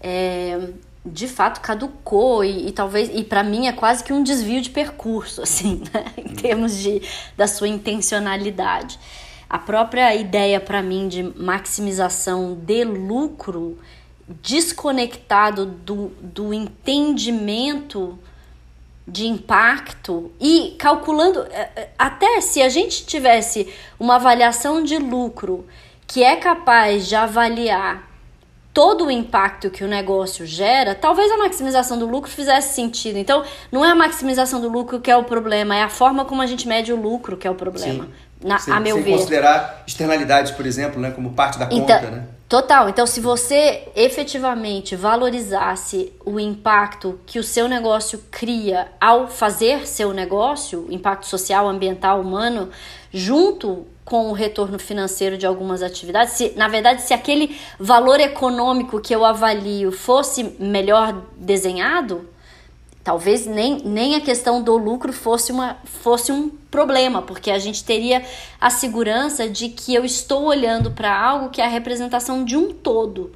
[0.00, 0.68] é,
[1.04, 4.70] de fato caducou e, e talvez e para mim é quase que um desvio de
[4.70, 6.04] percurso assim né?
[6.16, 7.02] em termos de
[7.36, 8.98] da sua intencionalidade
[9.48, 13.78] a própria ideia para mim de maximização de lucro
[14.28, 18.18] desconectado do, do entendimento
[19.06, 25.66] de impacto e calculando é, é, até se a gente tivesse uma avaliação de lucro
[26.06, 28.10] que é capaz de avaliar
[28.72, 33.18] todo o impacto que o negócio gera, talvez a maximização do lucro fizesse sentido.
[33.18, 36.42] Então, não é a maximização do lucro que é o problema, é a forma como
[36.42, 38.04] a gente mede o lucro que é o problema.
[38.04, 38.12] Sim
[38.44, 39.12] na, a meu sem ver.
[39.12, 42.24] considerar externalidades, por exemplo, né, como parte da então, conta, né?
[42.54, 42.88] Total.
[42.88, 50.12] Então, se você efetivamente valorizasse o impacto que o seu negócio cria ao fazer seu
[50.12, 52.70] negócio, impacto social, ambiental, humano,
[53.12, 59.00] junto com o retorno financeiro de algumas atividades, se, na verdade, se aquele valor econômico
[59.00, 62.28] que eu avalio fosse melhor desenhado,
[63.04, 67.84] Talvez nem, nem a questão do lucro fosse, uma, fosse um problema, porque a gente
[67.84, 68.24] teria
[68.58, 72.72] a segurança de que eu estou olhando para algo que é a representação de um
[72.72, 73.32] todo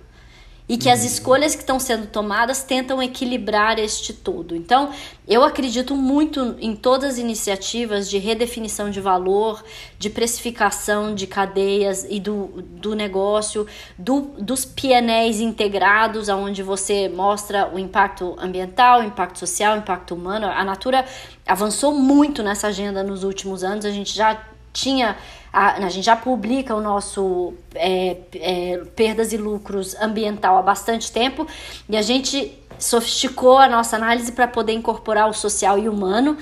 [0.68, 1.06] e que as uhum.
[1.06, 4.54] escolhas que estão sendo tomadas tentam equilibrar este todo.
[4.54, 4.90] Então,
[5.26, 9.64] eu acredito muito em todas as iniciativas de redefinição de valor,
[9.98, 17.74] de precificação de cadeias e do, do negócio, do, dos PNLs integrados, onde você mostra
[17.74, 20.46] o impacto ambiental, o impacto social, o impacto humano.
[20.46, 21.04] A Natura
[21.46, 24.38] avançou muito nessa agenda nos últimos anos, a gente já
[24.72, 25.16] tinha
[25.52, 31.10] a, a gente já publica o nosso é, é, perdas e lucros ambiental há bastante
[31.10, 31.46] tempo
[31.88, 36.36] e a gente sofisticou a nossa análise para poder incorporar o social e humano.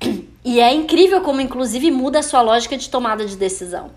[0.44, 3.92] E é incrível como, inclusive, muda a sua lógica de tomada de decisão.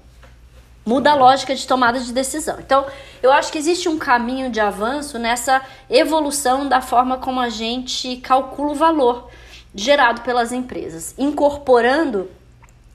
[0.86, 2.58] Muda a lógica de tomada de decisão.
[2.60, 2.86] Então,
[3.23, 8.17] eu acho que existe um caminho de avanço nessa evolução da forma como a gente
[8.17, 9.28] calcula o valor
[9.73, 12.30] gerado pelas empresas, incorporando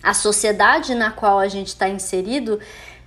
[0.02, 2.58] a sociedade na qual a gente está inserido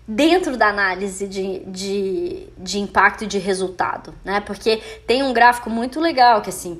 [0.06, 4.42] dentro da análise de, de, de impacto e de resultado, né?
[4.42, 4.78] Porque
[5.08, 6.78] tem um gráfico muito legal que assim,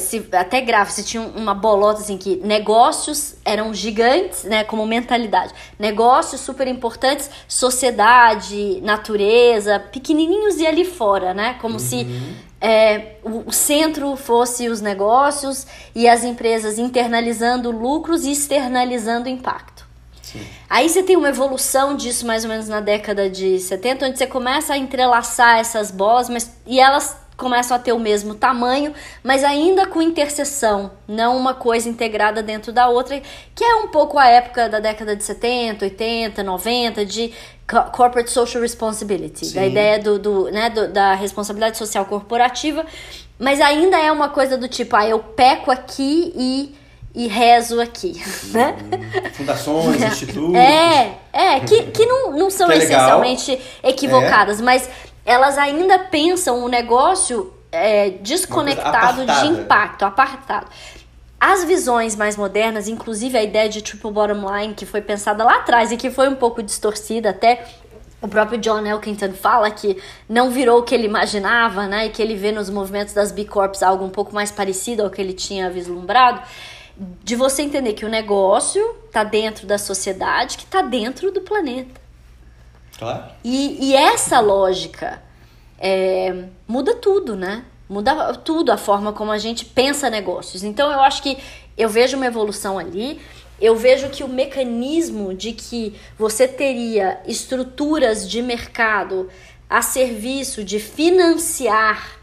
[0.00, 5.54] se, até gráfico, se tinha uma bolota assim que negócios eram gigantes, né, como mentalidade.
[5.78, 11.56] Negócios super importantes, sociedade, natureza, pequenininhos e ali fora, né?
[11.60, 11.78] Como uhum.
[11.78, 12.06] se
[12.62, 19.84] é, o, centro fosse os negócios e as empresas internalizando lucros e externalizando impacto.
[20.22, 20.46] Sim.
[20.70, 24.28] Aí você tem uma evolução disso mais ou menos na década de 70, onde você
[24.28, 29.42] começa a entrelaçar essas bolas, mas e elas começam a ter o mesmo tamanho, mas
[29.42, 33.20] ainda com interseção, não uma coisa integrada dentro da outra,
[33.52, 37.32] que é um pouco a época da década de 70, 80, 90, de
[37.92, 39.54] corporate social responsibility, Sim.
[39.54, 42.86] da ideia do, do, né, do, da responsabilidade social corporativa,
[43.38, 46.82] mas ainda é uma coisa do tipo, ah, eu peco aqui e
[47.14, 48.14] e rezo aqui,
[48.52, 48.74] né?
[49.34, 50.54] Fundações, institutos.
[50.54, 54.62] É, é, que, que não, não são que é essencialmente equivocadas, é.
[54.62, 54.88] mas
[55.24, 60.66] elas ainda pensam o negócio é, desconectado de impacto, apartado.
[61.40, 65.56] As visões mais modernas, inclusive a ideia de triple bottom line, que foi pensada lá
[65.56, 67.66] atrás e que foi um pouco distorcida até
[68.22, 72.06] o próprio John Elkington fala que não virou o que ele imaginava, né?
[72.06, 75.10] E que ele vê nos movimentos das B Corps algo um pouco mais parecido ao
[75.10, 76.40] que ele tinha vislumbrado.
[76.96, 82.01] De você entender que o negócio está dentro da sociedade, que está dentro do planeta.
[82.98, 83.24] Claro.
[83.42, 85.22] E, e essa lógica
[85.78, 87.64] é, muda tudo, né?
[87.88, 90.62] Muda tudo a forma como a gente pensa negócios.
[90.62, 91.36] Então eu acho que
[91.76, 93.20] eu vejo uma evolução ali.
[93.60, 99.28] eu vejo que o mecanismo de que você teria estruturas de mercado
[99.68, 102.21] a serviço de financiar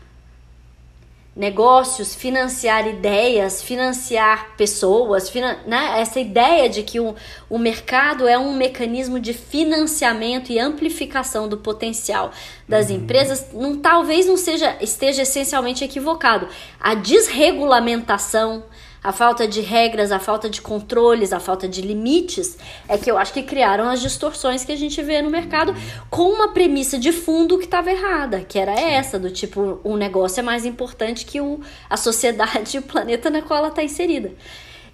[1.39, 6.01] negócios, financiar ideias, financiar pessoas, finan né?
[6.01, 7.15] essa ideia de que o,
[7.49, 12.33] o mercado é um mecanismo de financiamento e amplificação do potencial
[12.67, 12.97] das uhum.
[12.97, 16.49] empresas, não, talvez não seja esteja essencialmente equivocado.
[16.77, 18.65] A desregulamentação,
[19.03, 22.57] a falta de regras, a falta de controles, a falta de limites,
[22.87, 25.73] é que eu acho que criaram as distorções que a gente vê no mercado
[26.09, 30.39] com uma premissa de fundo que estava errada, que era essa, do tipo, o negócio
[30.39, 34.33] é mais importante que o, a sociedade e o planeta na qual ela está inserida.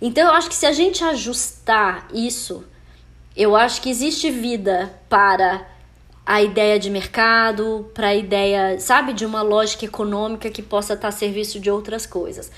[0.02, 2.64] Então eu acho que se a gente ajustar isso,
[3.36, 5.75] eu acho que existe vida para
[6.26, 11.10] a ideia de mercado, para a ideia, sabe, de uma lógica econômica que possa estar
[11.10, 12.52] a serviço de outras coisas.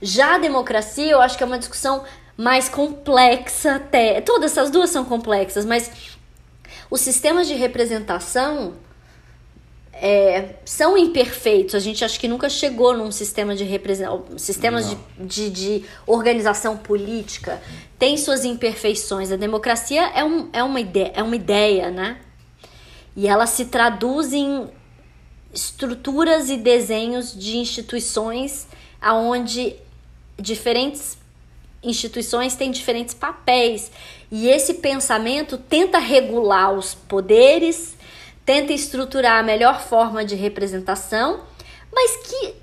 [0.00, 2.04] Já a democracia, eu acho que é uma discussão
[2.36, 4.20] mais complexa até.
[4.22, 5.90] Todas essas duas são complexas, mas
[6.90, 8.74] os sistemas de representação
[9.92, 11.74] é, são imperfeitos.
[11.74, 14.38] A gente acho que nunca chegou num sistema de representação.
[14.38, 17.62] Sistemas de, de, de, organização política
[17.98, 19.30] tem suas imperfeições.
[19.30, 22.18] A democracia é, um, é, uma ideia, é uma ideia, né?
[23.16, 24.68] E ela se traduz em
[25.52, 28.66] estruturas e desenhos de instituições
[29.00, 29.76] aonde
[30.38, 31.18] diferentes
[31.82, 33.90] instituições têm diferentes papéis
[34.30, 37.96] e esse pensamento tenta regular os poderes,
[38.46, 41.40] tenta estruturar a melhor forma de representação,
[41.92, 42.54] mas que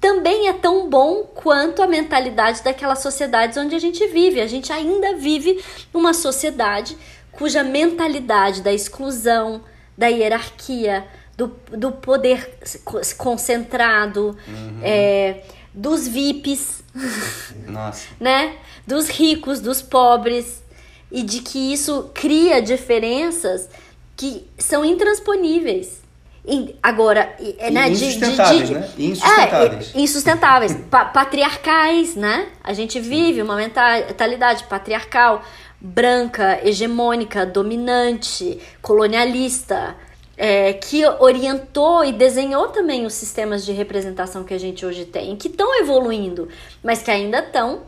[0.00, 4.40] também é tão bom quanto a mentalidade daquelas sociedades onde a gente vive.
[4.40, 6.96] A gente ainda vive numa sociedade
[7.32, 9.62] cuja mentalidade da exclusão,
[9.98, 11.04] da hierarquia,
[11.36, 12.56] do, do poder
[13.16, 14.80] concentrado, uhum.
[14.80, 15.42] é,
[15.74, 16.84] dos VIPs,
[18.20, 18.54] né?
[18.86, 20.62] Dos ricos, dos pobres,
[21.10, 23.68] e de que isso cria diferenças
[24.16, 25.98] que são intransponíveis.
[26.82, 28.88] Agora, é, né, insustentáveis, de, de, de, né?
[28.98, 29.94] Insustentáveis.
[29.94, 32.48] É, insustentáveis, pa patriarcais, né?
[32.64, 35.44] A gente vive uma mentalidade patriarcal,
[35.80, 39.96] branca, hegemônica, dominante, colonialista,
[40.36, 45.36] é, que orientou e desenhou também os sistemas de representação que a gente hoje tem,
[45.36, 46.48] que estão evoluindo,
[46.82, 47.82] mas que ainda estão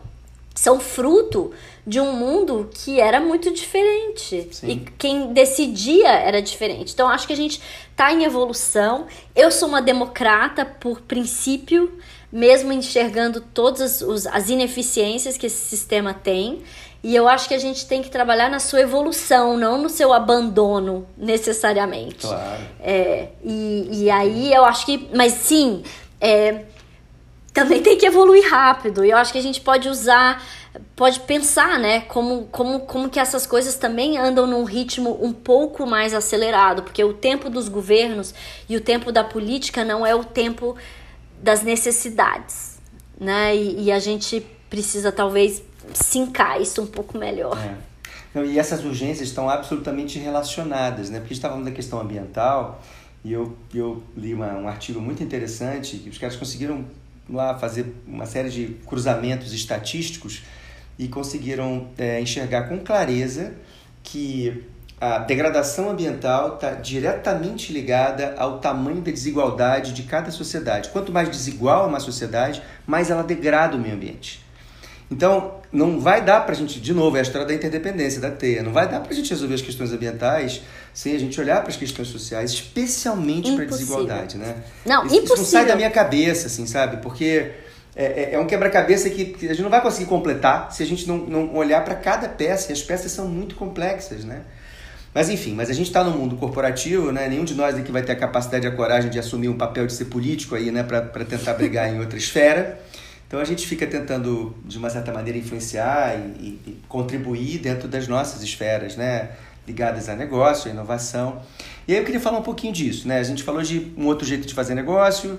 [0.55, 1.53] são fruto
[1.87, 4.69] de um mundo que era muito diferente Sim.
[4.69, 6.93] e quem decidia era diferente.
[6.93, 9.07] Então acho que a gente está em evolução.
[9.35, 11.99] Eu sou uma democrata por princípio,
[12.31, 16.63] mesmo enxergando todas as, as ineficiências que esse sistema tem.
[17.03, 20.13] E eu acho que a gente tem que trabalhar na sua evolução, não no seu
[20.13, 22.27] abandono, necessariamente.
[22.27, 22.63] Claro.
[22.79, 25.09] É, e, e aí eu acho que.
[25.15, 25.83] Mas sim,
[26.21, 26.65] é,
[27.53, 29.05] também tem que evoluir rápido.
[29.05, 30.45] E eu acho que a gente pode usar,
[30.95, 35.87] pode pensar, né, como, como, como que essas coisas também andam num ritmo um pouco
[35.87, 38.35] mais acelerado, porque o tempo dos governos
[38.69, 40.77] e o tempo da política não é o tempo
[41.43, 42.79] das necessidades,
[43.19, 43.57] né?
[43.57, 45.63] E, e a gente precisa talvez
[45.95, 47.57] sincar isso um pouco melhor.
[47.59, 47.91] É.
[48.35, 51.19] Não, e essas urgências estão absolutamente relacionadas, né?
[51.19, 52.81] Porque a gente falando da questão ambiental
[53.25, 56.85] e eu, eu li uma, um artigo muito interessante que os caras conseguiram
[57.29, 60.43] lá fazer uma série de cruzamentos estatísticos
[60.99, 63.55] e conseguiram é, enxergar com clareza
[64.03, 64.65] que
[65.01, 70.91] a degradação ambiental está diretamente ligada ao tamanho da desigualdade de cada sociedade.
[70.91, 74.45] Quanto mais desigual uma sociedade, mais ela degrada o meio ambiente.
[75.11, 78.31] Então, não vai dar para a gente, de novo, é a história da interdependência, da
[78.31, 80.63] teia, não vai dar para a gente resolver as questões ambientais
[80.95, 84.57] sem a gente olhar para as questões sociais, especialmente para a desigualdade, né?
[84.87, 85.35] Não, isso, impossível.
[85.35, 86.99] Isso não sai da minha cabeça, assim, sabe?
[86.99, 87.51] Porque
[87.95, 90.87] é, é, é um quebra-cabeça que, que, a gente não vai conseguir completar se a
[90.87, 94.43] gente não, não olhar para cada peça, e as peças são muito complexas, né?
[95.13, 97.29] Mas enfim, mas a gente está no mundo corporativo, né?
[97.29, 99.85] Nenhum de nós aqui vai ter a capacidade e a coragem de assumir um papel
[99.87, 100.85] de ser político aí, né?
[100.85, 102.81] Para tentar brigar em outra esfera.
[103.31, 108.09] Então a gente fica tentando, de uma certa maneira, influenciar e, e, contribuir dentro das
[108.09, 109.31] nossas esferas, né?
[109.69, 111.41] Ligadas a negócio, a inovação.
[111.87, 113.21] E aí eu queria falar um pouquinho disso, né?
[113.21, 115.39] A gente falou de um outro jeito de fazer negócio,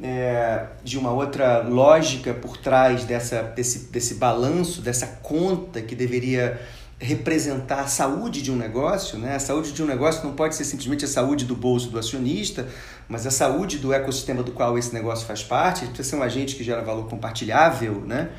[0.00, 6.60] é, de uma outra lógica por trás dessa, desse, desse balanço, dessa conta que deveria
[6.98, 9.34] representar a saúde de um negócio, né?
[9.34, 12.68] A saúde de um negócio não pode ser simplesmente a saúde do bolso do acionista,
[13.08, 15.84] mas a saúde do ecossistema do qual esse negócio faz parte.
[15.84, 18.30] Ele precisa ser um agente que gera valor compartilhável, né?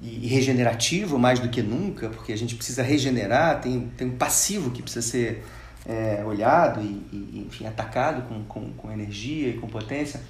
[0.00, 4.70] E regenerativo mais do que nunca, porque a gente precisa regenerar, tem, tem um passivo
[4.70, 5.44] que precisa ser
[5.86, 10.20] é, olhado e, e, enfim, atacado com, com, com energia e com potência.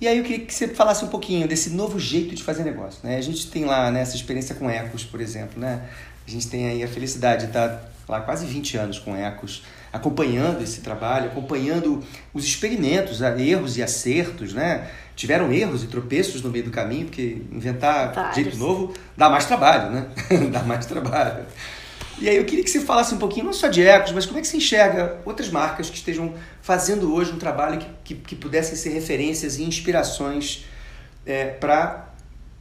[0.00, 3.00] E aí eu queria que você falasse um pouquinho desse novo jeito de fazer negócio.
[3.02, 3.16] Né?
[3.16, 5.58] A gente tem lá né, essa experiência com Ecos, por exemplo.
[5.58, 5.88] Né?
[6.26, 9.62] A gente tem aí a felicidade de estar lá quase 20 anos com Ecos,
[9.92, 12.02] acompanhando esse trabalho, acompanhando
[12.32, 14.88] os experimentos, erros e acertos, né?
[15.14, 18.34] Tiveram erros e tropeços no meio do caminho, porque inventar Vários.
[18.34, 20.06] jeito novo dá mais trabalho, né?
[20.52, 21.46] dá mais trabalho.
[22.18, 24.38] E aí eu queria que você falasse um pouquinho, não só de Ecos, mas como
[24.38, 28.36] é que você enxerga outras marcas que estejam fazendo hoje um trabalho que, que, que
[28.36, 30.64] pudessem ser referências e inspirações
[31.26, 32.05] é, para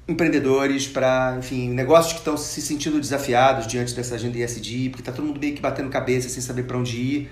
[0.08, 5.12] empreendedores, para, enfim, negócios que estão se sentindo desafiados diante dessa agenda ESG, porque está
[5.12, 7.32] todo mundo meio que batendo cabeça sem saber para onde ir.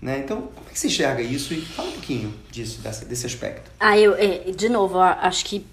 [0.00, 0.18] Né?
[0.18, 1.54] Então, como é que você enxerga isso?
[1.54, 3.70] E fala um pouquinho disso, dessa, desse aspecto.
[3.80, 5.66] Ah, eu, é, de novo, acho que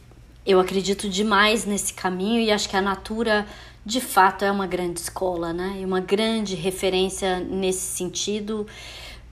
[0.45, 3.45] eu acredito demais nesse caminho e acho que a Natura
[3.85, 5.77] de fato é uma grande escola, né?
[5.79, 8.67] E uma grande referência nesse sentido,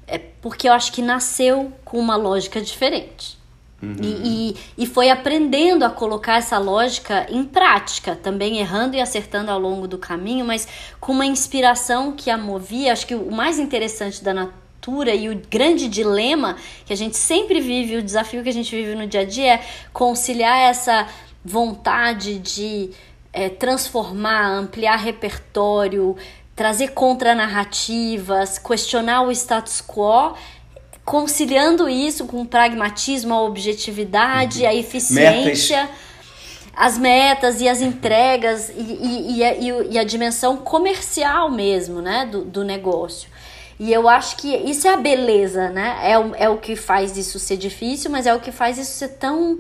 [0.08, 3.39] é porque eu acho que nasceu com uma lógica diferente.
[3.82, 3.96] Uhum.
[4.02, 9.52] E, e, e, foi aprendendo a colocar essa lógica em prática, também errando e acertando
[9.52, 10.68] ao longo do caminho, mas
[11.00, 12.92] com uma inspiração que a movia.
[12.92, 17.62] Acho que o mais interessante da Natura e o grande dilema que a gente sempre
[17.62, 21.08] vive, o desafio que a gente vive no dia a dia é conciliar essa
[21.44, 22.90] vontade de
[23.32, 26.18] é, transformar, ampliar repertório,
[26.56, 30.36] trazer contranarrativas, questionar o status quo,
[31.10, 35.82] conciliando isso com o pragmatismo, a objetividade, a eficiência.
[35.82, 36.10] Metas.
[36.72, 42.28] As metas e as entregas e, e, e, a, e, a, dimensão comercial mesmo, né,
[42.32, 43.28] do, do negócio.
[43.80, 45.98] E eu acho que isso é a beleza, né?
[46.04, 48.92] É o, é o que faz isso ser difícil, mas é o que faz isso
[48.92, 49.60] ser tão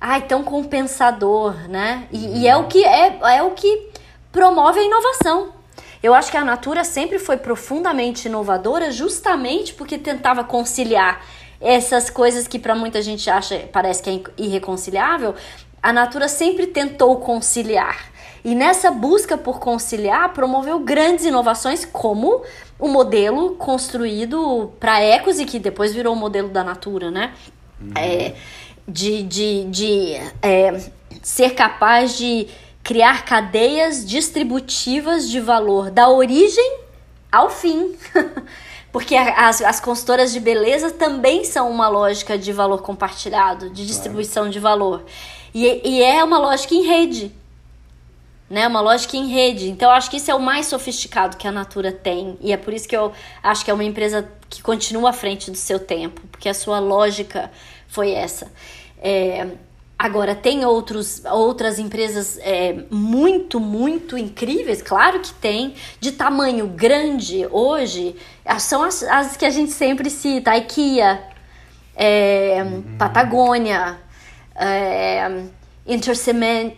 [0.00, 2.08] ai, tão compensador, né?
[2.10, 3.90] E, e, é o que é, é o que
[4.32, 5.59] promove a inovação.
[6.02, 11.24] Eu acho que a Natura sempre foi profundamente inovadora, justamente porque tentava conciliar
[11.60, 15.34] essas coisas que para muita gente acha parece que é irreconciliável.
[15.82, 18.10] A Natura sempre tentou conciliar.
[18.42, 22.42] E nessa busca por conciliar, promoveu grandes inovações, como
[22.78, 27.34] o modelo construído para Ecos e que depois virou o modelo da Natura, né?
[27.78, 27.92] Uhum.
[27.94, 28.34] É,
[28.88, 30.80] de, de, de é,
[31.22, 32.48] ser capaz de
[32.82, 36.78] criar cadeias distributivas de valor da origem
[37.30, 37.94] ao fim.
[38.92, 44.44] Porque as, as consultoras de beleza também são uma lógica de valor compartilhado, de distribuição
[44.44, 44.52] claro.
[44.52, 45.04] de valor.
[45.54, 47.32] E, e é uma lógica em rede.
[48.48, 49.68] Né, uma lógica em rede.
[49.68, 52.36] Então, eu acho que isso é o mais sofisticado que a Natura tem.
[52.40, 55.52] E é por isso que eu acho que é uma empresa que continua à frente
[55.52, 57.48] do seu tempo, porque a sua lógica
[57.86, 58.50] foi essa.
[59.00, 59.46] É,
[60.00, 67.46] agora, tem outros, outras empresas é, muito, muito incríveis, claro que tem, de tamanho grande
[67.50, 68.16] hoje,
[68.58, 71.22] são as, as que a gente sempre cita, IKEA,
[71.94, 72.96] é, uhum.
[72.96, 73.98] Patagônia,
[74.54, 75.42] é,
[75.86, 76.76] Intercement,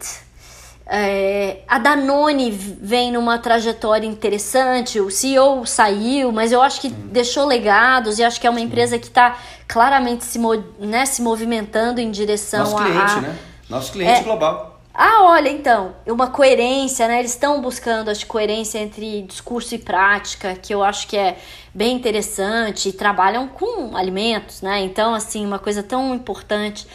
[0.87, 7.09] é, a Danone vem numa trajetória interessante, o CEO saiu, mas eu acho que hum.
[7.11, 8.67] deixou legados e acho que é uma Sim.
[8.67, 10.39] empresa que está claramente se,
[10.79, 12.81] né, se movimentando em direção Nosso a.
[12.81, 13.39] Nosso cliente, né?
[13.69, 14.81] Nosso cliente é, global.
[14.93, 17.21] Ah, olha, então, uma coerência, né?
[17.21, 21.39] Eles estão buscando, acho, coerência entre discurso e prática, que eu acho que é
[21.73, 24.81] bem interessante, e trabalham com alimentos, né?
[24.81, 26.87] Então, assim, uma coisa tão importante.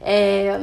[0.00, 0.58] É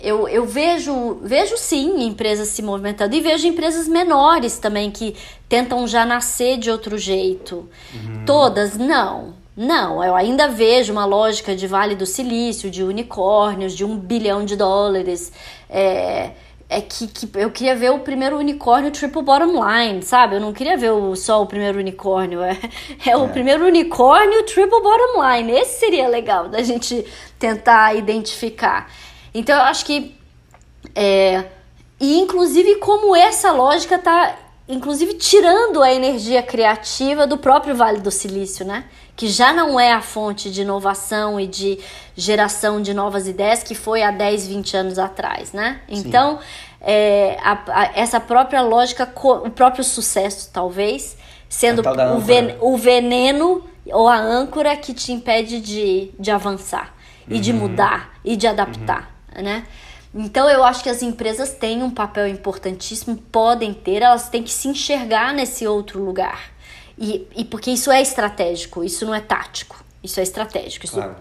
[0.00, 5.16] eu, eu vejo, vejo sim empresas se movimentando e vejo empresas menores também que
[5.48, 7.68] tentam já nascer de outro jeito.
[7.92, 8.24] Uhum.
[8.24, 9.34] Todas, não.
[9.56, 14.44] Não, eu ainda vejo uma lógica de Vale do Silício, de unicórnios, de um bilhão
[14.44, 15.32] de dólares.
[15.68, 16.30] É,
[16.68, 20.36] é que, que eu queria ver o primeiro unicórnio triple bottom line, sabe?
[20.36, 22.40] Eu não queria ver o, só o primeiro unicórnio.
[22.40, 22.56] É,
[23.04, 25.50] é, é o primeiro unicórnio triple bottom line.
[25.50, 27.04] Esse seria legal da gente
[27.36, 28.88] tentar identificar.
[29.32, 30.14] Então eu acho que.
[30.94, 31.44] É,
[32.00, 34.36] e inclusive como essa lógica está
[34.68, 38.84] inclusive tirando a energia criativa do próprio Vale do Silício, né?
[39.16, 41.78] Que já não é a fonte de inovação e de
[42.14, 45.80] geração de novas ideias que foi há 10, 20 anos atrás, né?
[45.88, 46.38] Então,
[46.80, 51.16] é, a, a, essa própria lógica, o próprio sucesso, talvez,
[51.48, 51.82] sendo
[52.14, 56.94] o, ven, o, veneno ou a âncora que te impede de, de avançar
[57.26, 57.36] uhum.
[57.36, 57.58] e de uhum.
[57.58, 59.00] mudar e de adaptar.
[59.12, 59.64] Uhum né?
[60.14, 64.50] Então eu acho que as empresas têm um papel importantíssimo, podem ter, elas têm que
[64.50, 66.50] se enxergar nesse outro lugar.
[66.96, 70.86] E, e porque isso é estratégico, isso não é tático, isso é estratégico.
[70.86, 71.16] Isso claro.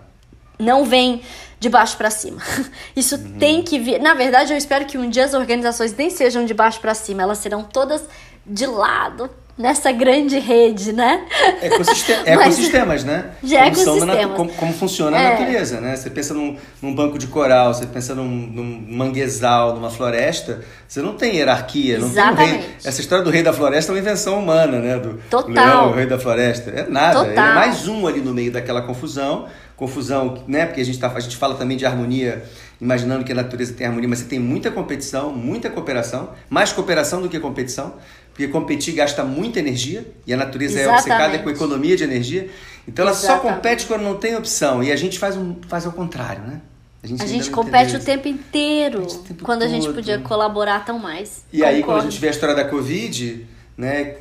[0.58, 1.22] não vem
[1.60, 2.41] de baixo para cima.
[2.95, 3.38] Isso uhum.
[3.39, 3.99] tem que vir.
[3.99, 7.24] Na verdade, eu espero que um dia as organizações nem sejam de baixo para cima,
[7.24, 8.03] elas serão todas
[8.45, 11.26] de lado, nessa grande rede, né?
[11.62, 13.32] Ecosistema, Mas, ecossistemas, né?
[13.43, 14.26] Já é ecossistemas.
[14.36, 15.28] Como, como, funciona é.
[15.28, 15.95] a natureza, né?
[15.95, 21.01] Você pensa num, num, banco de coral, você pensa num, num, manguezal, numa floresta, você
[21.01, 22.30] não tem hierarquia, Exatamente.
[22.30, 22.76] não tem um rei.
[22.86, 24.99] Essa história do rei da floresta é uma invenção humana, né?
[24.99, 25.53] Do Total.
[25.53, 26.70] leão, o rei da floresta.
[26.70, 27.32] É nada, Total.
[27.32, 30.68] ele é mais um ali no meio daquela confusão, confusão, né?
[30.68, 32.43] Porque a gente, tá, a gente fala também de harmonia
[32.80, 37.22] imaginando que a natureza tem harmonia, mas você tem muita competição, muita cooperação, mais cooperação
[37.22, 37.95] do que competição,
[38.38, 41.09] porque competir gasta muita energia e a natureza Exatamente.
[41.09, 42.51] é obcecada com economia de energia.
[42.88, 43.43] Então ela Exatamente.
[43.43, 46.61] só compete quando não tem opção e a gente faz, um, faz ao contrário, né?
[47.01, 49.69] A gente, a gente compete o tempo inteiro, a tempo quando todo.
[49.69, 51.45] a gente podia colaborar tão mais.
[51.51, 51.75] E Concordo.
[51.75, 53.47] aí quando a gente vê a história da Covid,
[53.78, 54.15] né,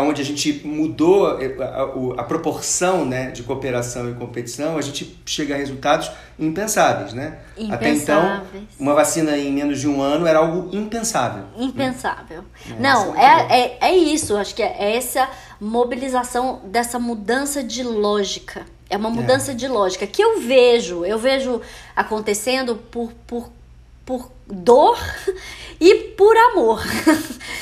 [0.00, 5.20] onde a gente mudou a, a, a, proporção né, de cooperação e competição, a gente
[5.26, 7.12] chega a resultados impensáveis.
[7.12, 7.38] Né?
[7.58, 7.74] impensáveis.
[7.74, 8.42] Até então,
[8.80, 11.44] uma vacina em menos de um ano era algo impensável.
[11.58, 12.42] Impensável.
[12.66, 12.76] Né?
[12.80, 15.28] Não, é, é, é, isso, acho que é essa
[15.60, 18.64] mobilização dessa mudança de lógica.
[18.88, 19.54] É uma mudança é.
[19.54, 21.60] de lógica que eu vejo, eu vejo
[21.94, 23.50] acontecendo por, por
[24.06, 24.96] por dor
[25.80, 26.80] e por amor.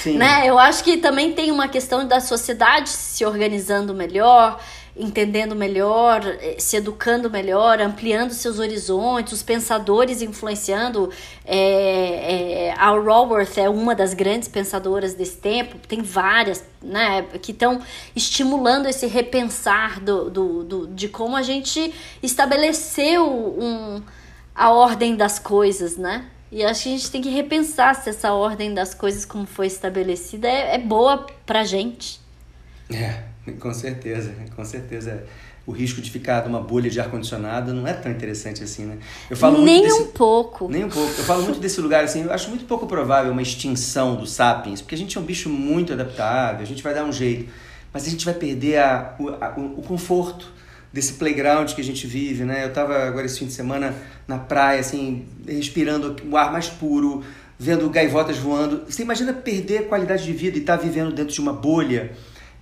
[0.03, 0.19] Sim.
[0.19, 0.47] né?
[0.47, 4.61] Eu acho que também tem uma questão da sociedade se organizando melhor,
[4.95, 11.11] entendendo melhor, eh, se educando melhor, ampliando seus horizontes, os pensadores influenciando.
[11.45, 17.53] É, é, a Raworth é uma das grandes pensadoras desse tempo, tem várias né, que
[17.53, 17.81] estão
[18.15, 21.93] estimulando esse repensar do, do, do, de como a gente
[22.23, 24.03] estabeleceu um,
[24.55, 26.27] a ordem das coisas, né?
[26.53, 29.67] E acho que a gente tem que repensar se essa ordem das coisas como foi
[29.67, 32.21] estabelecida é, é boa pra gente.
[32.89, 33.23] É,
[33.59, 35.25] com certeza, com certeza.
[35.67, 38.99] O risco de ficar numa bolha de ar-condicionado não é tão interessante assim, né?
[39.29, 40.69] Eu falo nem desse, um pouco.
[40.69, 41.11] Nem um pouco.
[41.19, 44.81] Eu falo muito desse lugar assim, eu acho muito pouco provável uma extinção do sapiens,
[44.81, 47.51] porque a gente é um bicho muito adaptável, a gente vai dar um jeito,
[47.93, 50.54] mas a gente vai perder a, o, a, o conforto
[50.95, 52.63] desse playground que a gente vive, né?
[52.63, 53.93] Eu estava agora esse fim de semana
[54.29, 57.25] na praia, assim, respirando o ar mais puro,
[57.59, 58.85] vendo gaivotas voando.
[58.89, 62.13] Você imagina perder a qualidade de vida e estar tá vivendo dentro de uma bolha?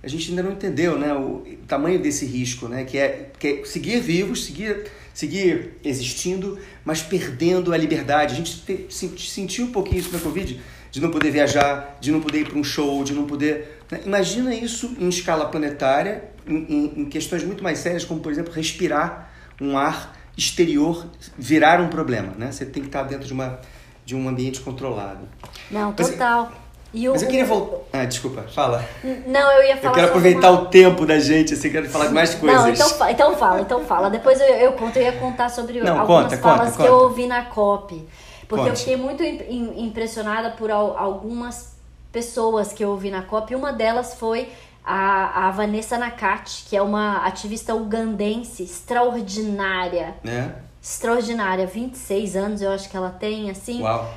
[0.01, 3.65] A gente ainda não entendeu, né, o tamanho desse risco, né, que é, que é
[3.65, 8.33] seguir vivos, seguir, seguir existindo, mas perdendo a liberdade.
[8.33, 8.87] A gente te,
[9.29, 10.59] sentiu um pouquinho isso na Covid,
[10.89, 13.79] de não poder viajar, de não poder ir para um show, de não poder.
[13.91, 14.01] Né?
[14.07, 19.29] Imagina isso em escala planetária em, em questões muito mais sérias, como por exemplo respirar
[19.61, 21.05] um ar exterior
[21.37, 22.51] virar um problema, né?
[22.51, 23.59] Você tem que estar dentro de uma
[24.05, 25.27] de um ambiente controlado.
[25.71, 26.51] Não, total.
[26.93, 27.77] Mas, mas eu queria voltar.
[27.93, 28.83] Ah, desculpa, fala.
[29.25, 29.91] Não, eu ia falar.
[29.91, 30.61] Eu quero aproveitar uma...
[30.61, 32.61] o tempo da gente, assim, quero falar de mais coisas.
[32.61, 34.09] Não, então, então fala, então fala.
[34.09, 36.89] Depois eu, eu conto, eu ia contar sobre Não, algumas conta, falas conta, que conta.
[36.89, 38.07] eu ouvi na COP.
[38.47, 41.73] Porque eu fiquei muito impressionada por algumas
[42.11, 43.53] pessoas que eu ouvi na COP.
[43.53, 44.49] E uma delas foi
[44.83, 50.15] a, a Vanessa Nakati, que é uma ativista ugandense extraordinária.
[50.25, 50.51] É?
[50.81, 53.81] Extraordinária, 26 anos eu acho que ela tem, assim.
[53.81, 54.13] Uau.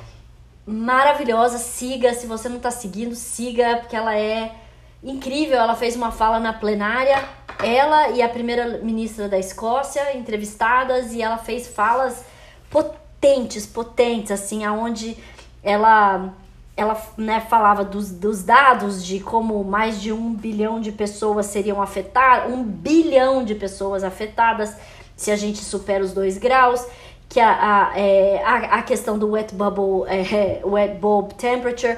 [0.65, 2.13] Maravilhosa, siga.
[2.13, 4.53] Se você não tá seguindo, siga, porque ela é
[5.01, 5.57] incrível.
[5.57, 7.23] Ela fez uma fala na plenária,
[7.63, 12.25] ela e a primeira ministra da Escócia entrevistadas, e ela fez falas
[12.69, 15.17] potentes, potentes, assim, aonde
[15.63, 16.33] ela
[16.77, 21.81] ela né, falava dos, dos dados de como mais de um bilhão de pessoas seriam
[21.81, 24.75] afetadas, um bilhão de pessoas afetadas
[25.15, 26.85] se a gente supera os dois graus,
[27.27, 31.97] que a, a, é, a, a questão do wet bubble, é, wet bulb temperature,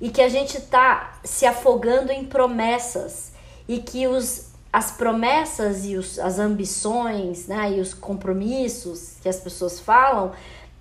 [0.00, 3.32] e que a gente está se afogando em promessas
[3.68, 9.36] e que os, as promessas e os, as ambições né, e os compromissos que as
[9.36, 10.32] pessoas falam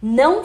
[0.02, 0.44] não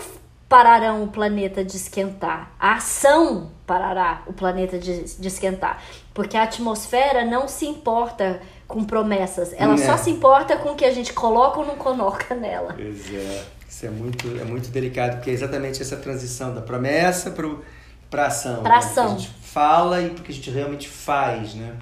[0.51, 2.53] pararão o planeta de esquentar.
[2.59, 5.81] A ação parará o planeta de, de esquentar.
[6.13, 9.53] Porque a atmosfera não se importa com promessas.
[9.57, 9.77] Ela é.
[9.77, 12.75] só se importa com o que a gente coloca ou não coloca nela.
[12.75, 13.45] Pois é.
[13.69, 18.27] Isso é muito, é muito delicado, porque é exatamente essa transição da promessa para a
[18.27, 18.63] ação.
[18.65, 19.11] Para ação.
[19.11, 19.11] Né?
[19.11, 21.77] Que a gente fala e porque a gente realmente faz, né?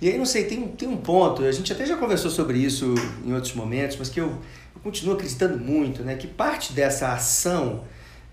[0.00, 2.94] E aí, não sei, tem, tem um ponto, a gente até já conversou sobre isso
[3.24, 6.14] em outros momentos, mas que eu, eu continuo acreditando muito, né?
[6.14, 7.82] Que parte dessa ação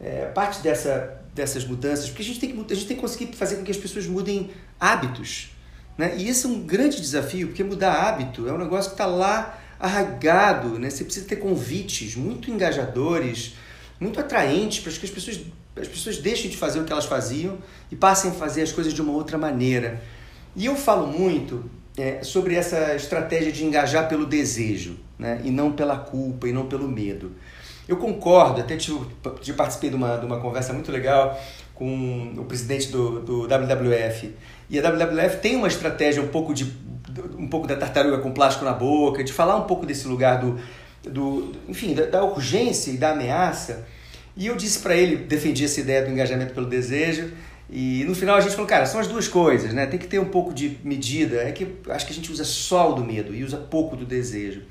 [0.03, 3.33] é, parte dessa, dessas mudanças, porque a gente, tem que, a gente tem que conseguir
[3.35, 5.51] fazer com que as pessoas mudem hábitos.
[5.97, 6.15] Né?
[6.17, 9.59] E esse é um grande desafio, porque mudar hábito é um negócio que está lá
[9.79, 10.77] arraigado.
[10.77, 10.89] Né?
[10.89, 13.55] Você precisa ter convites muito engajadores,
[13.99, 15.39] muito atraentes para que as pessoas,
[15.75, 17.57] as pessoas deixem de fazer o que elas faziam
[17.89, 20.01] e passem a fazer as coisas de uma outra maneira.
[20.55, 21.63] E eu falo muito
[21.97, 25.41] é, sobre essa estratégia de engajar pelo desejo né?
[25.43, 27.31] e não pela culpa e não pelo medo.
[27.87, 28.99] Eu concordo, até tive,
[29.55, 31.39] participei de uma, de uma conversa muito legal
[31.75, 34.33] com o presidente do, do WWF.
[34.69, 36.71] E a WWF tem uma estratégia um pouco de
[37.37, 40.59] um pouco da tartaruga com plástico na boca, de falar um pouco desse lugar do,
[41.03, 43.85] do enfim, da, da urgência e da ameaça.
[44.35, 47.31] E eu disse para ele, defendi essa ideia do engajamento pelo desejo,
[47.69, 49.85] e no final a gente falou, cara, são as duas coisas, né?
[49.85, 51.37] Tem que ter um pouco de medida.
[51.37, 54.05] É que acho que a gente usa só o do medo e usa pouco do
[54.05, 54.61] desejo.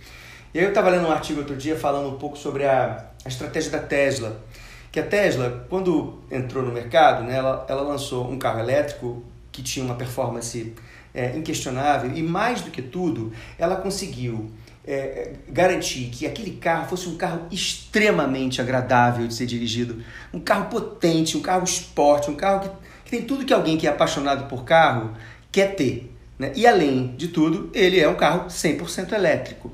[0.55, 3.29] E aí eu estava lendo um artigo outro dia falando um pouco sobre a, a
[3.29, 4.43] estratégia da Tesla.
[4.91, 9.63] Que a Tesla, quando entrou no mercado, né, ela, ela lançou um carro elétrico que
[9.63, 10.75] tinha uma performance
[11.15, 14.51] é, inquestionável e mais do que tudo, ela conseguiu
[14.87, 20.03] é, garantir que aquele carro fosse um carro extremamente agradável de ser dirigido,
[20.35, 22.71] um carro potente, um carro esporte, um carro que,
[23.07, 25.13] que tem tudo que alguém que é apaixonado por carro
[25.51, 26.15] quer ter.
[26.39, 26.53] Né?
[26.57, 29.71] E além de tudo, ele é um carro 100% elétrico.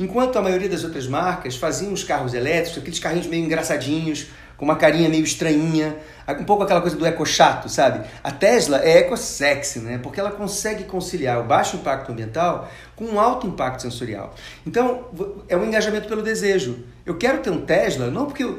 [0.00, 4.28] Enquanto a maioria das outras marcas faziam os carros elétricos, aqueles carrinhos meio engraçadinhos,
[4.60, 5.96] com uma carinha meio estranhinha,
[6.38, 8.06] um pouco aquela coisa do eco chato, sabe?
[8.22, 9.98] A Tesla é eco sexy, né?
[10.02, 14.34] Porque ela consegue conciliar o baixo impacto ambiental com um alto impacto sensorial.
[14.66, 15.06] Então,
[15.48, 16.84] é um engajamento pelo desejo.
[17.06, 18.58] Eu quero ter um Tesla, não porque eu,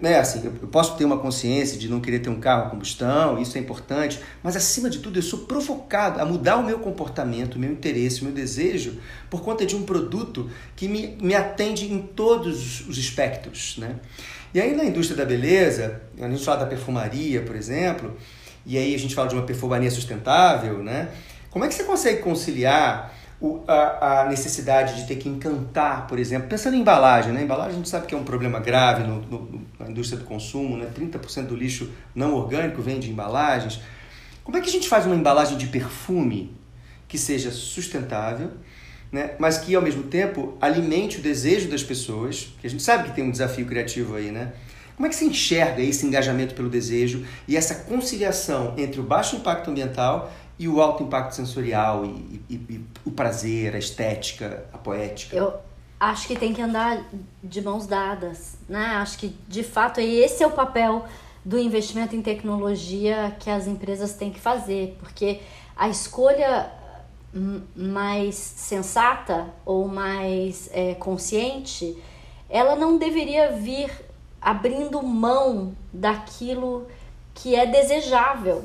[0.00, 3.38] né, assim, eu posso ter uma consciência de não querer ter um carro a combustão,
[3.38, 7.56] isso é importante, mas acima de tudo eu sou provocado a mudar o meu comportamento,
[7.56, 8.98] o meu interesse, o meu desejo
[9.28, 13.96] por conta de um produto que me, me atende em todos os espectros, né?
[14.52, 18.16] E aí na indústria da beleza, a gente fala da perfumaria, por exemplo,
[18.66, 21.08] e aí a gente fala de uma perfumaria sustentável, né?
[21.50, 26.18] Como é que você consegue conciliar o, a, a, necessidade de ter que encantar, por
[26.18, 27.42] exemplo, pensando em embalagem, né?
[27.42, 30.76] Embalagem a gente sabe que é um problema grave no, no, na indústria do consumo,
[30.76, 30.86] né?
[30.94, 33.80] 30% do lixo não orgânico vem de embalagens.
[34.44, 36.54] Como é que a gente faz uma embalagem de perfume
[37.08, 38.52] que seja sustentável,
[39.12, 39.34] né?
[39.38, 43.14] mas que ao mesmo tempo alimente o desejo das pessoas, que a gente sabe que
[43.14, 44.52] tem um desafio criativo aí, né?
[44.96, 49.36] Como é que você enxerga esse engajamento pelo desejo e essa conciliação entre o baixo
[49.36, 54.76] impacto ambiental e o alto impacto sensorial e, e, e o prazer, a estética, a
[54.76, 55.34] poética?
[55.34, 55.54] Eu
[55.98, 57.02] acho que tem que andar
[57.42, 58.96] de mãos dadas, né?
[58.96, 61.06] Acho que de fato esse é o papel
[61.42, 65.40] do investimento em tecnologia que as empresas têm que fazer, porque
[65.74, 66.70] a escolha
[67.76, 71.96] mais sensata ou mais é, consciente,
[72.48, 73.90] ela não deveria vir
[74.40, 76.86] abrindo mão daquilo
[77.34, 78.64] que é desejável.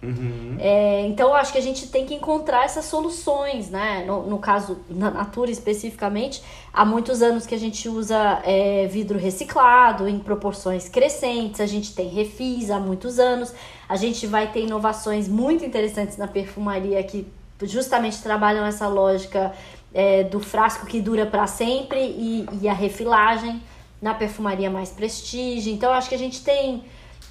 [0.00, 0.56] Uhum.
[0.60, 4.04] É, então, eu acho que a gente tem que encontrar essas soluções, né?
[4.06, 6.40] No, no caso da Natura especificamente,
[6.72, 11.94] há muitos anos que a gente usa é, vidro reciclado em proporções crescentes, a gente
[11.94, 13.52] tem refis há muitos anos,
[13.88, 17.26] a gente vai ter inovações muito interessantes na perfumaria que
[17.62, 19.52] justamente trabalham essa lógica
[19.92, 23.62] é, do frasco que dura para sempre e, e, a refilagem
[24.00, 25.72] na perfumaria mais prestígio.
[25.72, 26.84] Então, acho que a gente tem,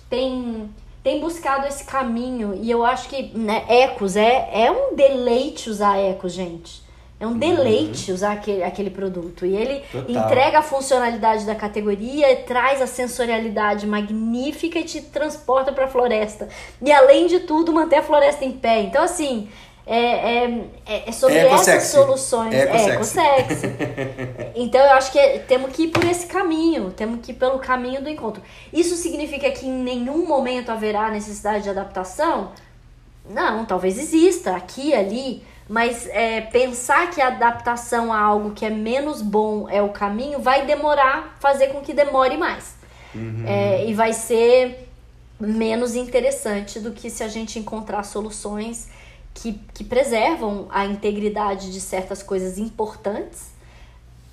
[0.09, 0.69] tem,
[1.03, 5.97] tem buscado esse caminho e eu acho que né, Ecos é, é um deleite usar
[5.97, 6.88] Ecos, gente.
[7.19, 8.15] É um deleite uhum.
[8.15, 9.43] usar aquele, aquele produto.
[9.43, 10.09] E ele Total.
[10.09, 16.47] entrega a funcionalidade da categoria, traz a sensorialidade magnífica e te transporta para a floresta.
[16.80, 18.82] E além de tudo, manter a floresta em pé.
[18.82, 19.49] Então, assim,
[19.90, 22.54] é, é, é, é sobre essas soluções.
[22.54, 23.68] É, ecosexy.
[24.54, 27.58] então eu acho que é, temos que ir por esse caminho, temos que ir pelo
[27.60, 28.44] caminho do encontro.
[28.74, 32.52] Isso significa que em nenhum momento haverá necessidade de adaptação?
[33.30, 38.70] Não, talvez exista aqui ali, mas é, pensar que a adaptação a algo que é
[38.70, 42.76] menos bom é o caminho vai demorar, fazer com que demore mais.
[43.16, 43.46] Uhum.
[43.48, 44.90] É, e vai ser
[45.40, 48.90] menos interessante do que se a gente encontrar soluções
[49.38, 53.52] que, que preservam a integridade de certas coisas importantes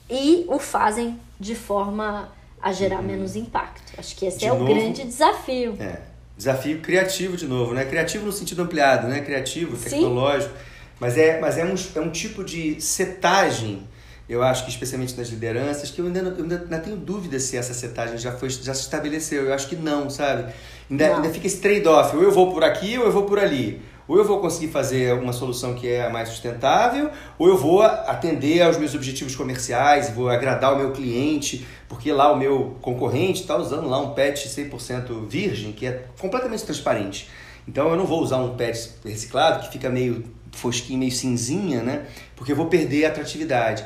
[0.09, 3.07] e o fazem de forma a gerar uhum.
[3.07, 3.93] menos impacto.
[3.99, 5.77] Acho que esse de é novo, o grande desafio.
[5.79, 6.01] É.
[6.37, 7.85] Desafio criativo de novo, né?
[7.85, 9.21] Criativo no sentido ampliado, né?
[9.21, 10.53] Criativo, tecnológico.
[10.53, 10.65] Sim.
[10.99, 13.83] Mas é, mas é um, é um tipo de setagem,
[14.29, 17.57] eu acho que especialmente nas lideranças, que eu ainda, eu ainda, ainda tenho dúvida se
[17.57, 19.45] essa setagem já, foi, já se estabeleceu.
[19.45, 20.53] Eu acho que não, sabe?
[20.91, 21.17] Ainda, não.
[21.17, 22.17] ainda fica esse trade-off.
[22.17, 25.15] Ou eu vou por aqui ou eu vou por ali ou eu vou conseguir fazer
[25.15, 30.29] uma solução que é mais sustentável, ou eu vou atender aos meus objetivos comerciais, vou
[30.29, 35.27] agradar o meu cliente, porque lá o meu concorrente está usando lá um PET 100%
[35.27, 37.31] virgem, que é completamente transparente.
[37.67, 42.07] Então eu não vou usar um PET reciclado que fica meio fosquinho, meio cinzinha, né?
[42.37, 43.85] Porque eu vou perder a atratividade.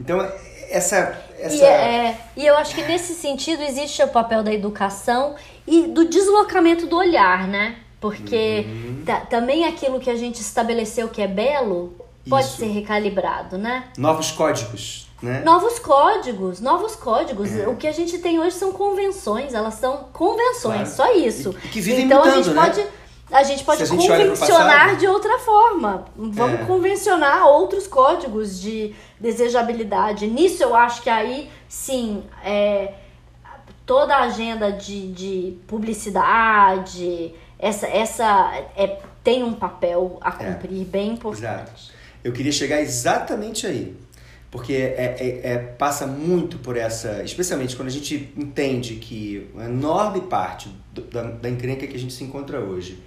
[0.00, 0.20] Então
[0.70, 1.56] essa essa...
[1.56, 6.08] E, é, e eu acho que nesse sentido existe o papel da educação e do
[6.08, 7.76] deslocamento do olhar, né?
[8.00, 9.04] Porque uhum.
[9.28, 11.96] também aquilo que a gente estabeleceu que é belo
[12.28, 12.56] pode Isso.
[12.58, 13.88] ser recalibrado, né?
[13.96, 15.08] Novos códigos.
[15.20, 15.42] Né?
[15.44, 17.52] Novos códigos, novos códigos.
[17.52, 17.66] É.
[17.66, 21.12] O que a gente tem hoje são convenções, elas são convenções, claro.
[21.12, 21.54] só isso.
[21.64, 22.62] E, que vivem então mudando, a gente né?
[22.62, 22.86] pode
[23.30, 26.06] a gente pode gente convencionar de outra forma.
[26.16, 26.64] Vamos é.
[26.64, 30.26] convencionar outros códigos de desejabilidade.
[30.26, 32.94] Nisso eu acho que aí sim é,
[33.84, 40.32] toda a agenda de, de publicidade, essa, essa é, tem um papel a é.
[40.32, 41.44] cumprir bem importante.
[41.44, 41.98] Exato.
[42.22, 43.96] Eu queria chegar exatamente aí
[44.50, 49.66] porque é, é, é, passa muito por essa, especialmente quando a gente entende que uma
[49.66, 53.02] enorme parte do, da, da encrenca que a gente se encontra hoje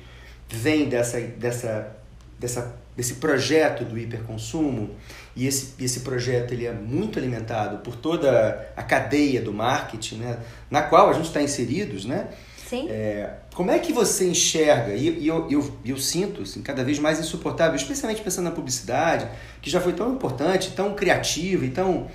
[0.47, 1.97] vem dessa, dessa,
[2.37, 4.91] dessa, desse projeto do hiperconsumo
[5.35, 10.37] e esse, esse projeto ele é muito alimentado por toda a cadeia do marketing, né,
[10.69, 12.27] na qual a gente está inseridos, né?
[12.71, 12.87] Sim.
[12.89, 16.99] É, como é que você enxerga, e, e eu, eu, eu, sinto assim, cada vez
[16.99, 19.27] mais insuportável, especialmente pensando na publicidade,
[19.61, 22.07] que já foi tão importante, tão criativa, então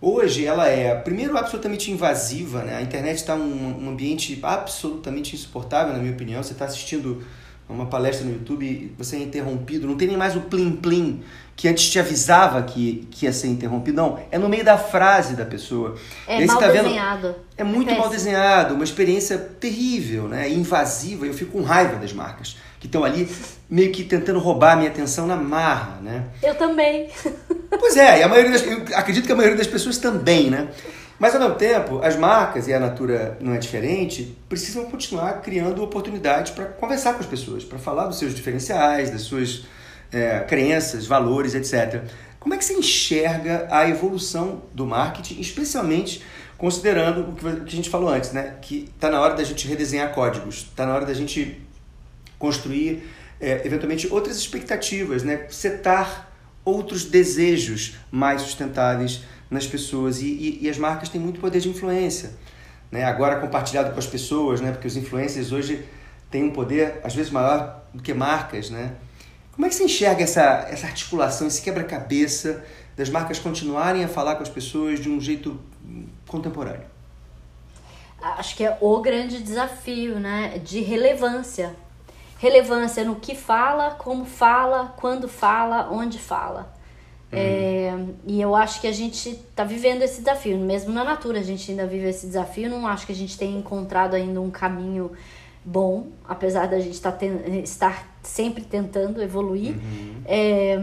[0.00, 2.76] hoje ela é, primeiro, absolutamente invasiva, né?
[2.76, 7.24] a internet está um, um ambiente absolutamente insuportável, na minha opinião, você está assistindo
[7.68, 11.20] uma palestra no YouTube, você é interrompido, não tem nem mais o plim-plim
[11.56, 13.96] que antes te avisava que, que ia ser interrompido.
[13.96, 15.96] Não, é no meio da frase da pessoa.
[16.28, 17.28] É mal tá desenhado.
[17.28, 20.50] Vendo, é muito é mal desenhado, uma experiência terrível, né?
[20.50, 21.24] invasiva.
[21.24, 23.26] Eu fico com raiva das marcas que estão ali
[23.70, 26.26] meio que tentando roubar a minha atenção na marra, né?
[26.42, 27.08] Eu também.
[27.80, 30.68] Pois é, e a maioria das, eu acredito que a maioria das pessoas também, né?
[31.18, 35.82] Mas ao mesmo tempo, as marcas, e a Natura não é diferente, precisam continuar criando
[35.82, 39.64] oportunidades para conversar com as pessoas, para falar dos seus diferenciais, das suas
[40.16, 42.02] é, crenças, valores, etc.
[42.40, 46.22] Como é que você enxerga a evolução do marketing, especialmente
[46.56, 48.54] considerando o que a gente falou antes, né?
[48.62, 51.60] Que está na hora da gente redesenhar códigos, está na hora da gente
[52.38, 53.02] construir,
[53.40, 55.46] é, eventualmente, outras expectativas, né?
[55.50, 56.32] Setar
[56.64, 61.68] outros desejos mais sustentáveis nas pessoas e, e, e, as marcas têm muito poder de
[61.68, 62.30] influência,
[62.90, 63.04] né?
[63.04, 64.72] Agora compartilhado com as pessoas, né?
[64.72, 65.84] Porque os influencers hoje
[66.30, 68.92] têm um poder às vezes maior do que marcas, né?
[69.56, 72.62] Como é que você enxerga essa, essa articulação, esse quebra-cabeça
[72.94, 75.58] das marcas continuarem a falar com as pessoas de um jeito
[76.28, 76.86] contemporâneo?
[78.20, 80.60] Acho que é o grande desafio, né?
[80.62, 81.74] De relevância.
[82.38, 86.74] Relevância no que fala, como fala, quando fala, onde fala.
[87.32, 87.38] Uhum.
[87.38, 87.94] É,
[88.26, 91.70] e eu acho que a gente está vivendo esse desafio, mesmo na Natura a gente
[91.70, 92.68] ainda vive esse desafio.
[92.68, 95.12] Não acho que a gente tenha encontrado ainda um caminho
[95.64, 99.74] bom, apesar da gente tá ten estar sempre tentando evoluir.
[99.74, 100.22] Uhum.
[100.26, 100.80] É,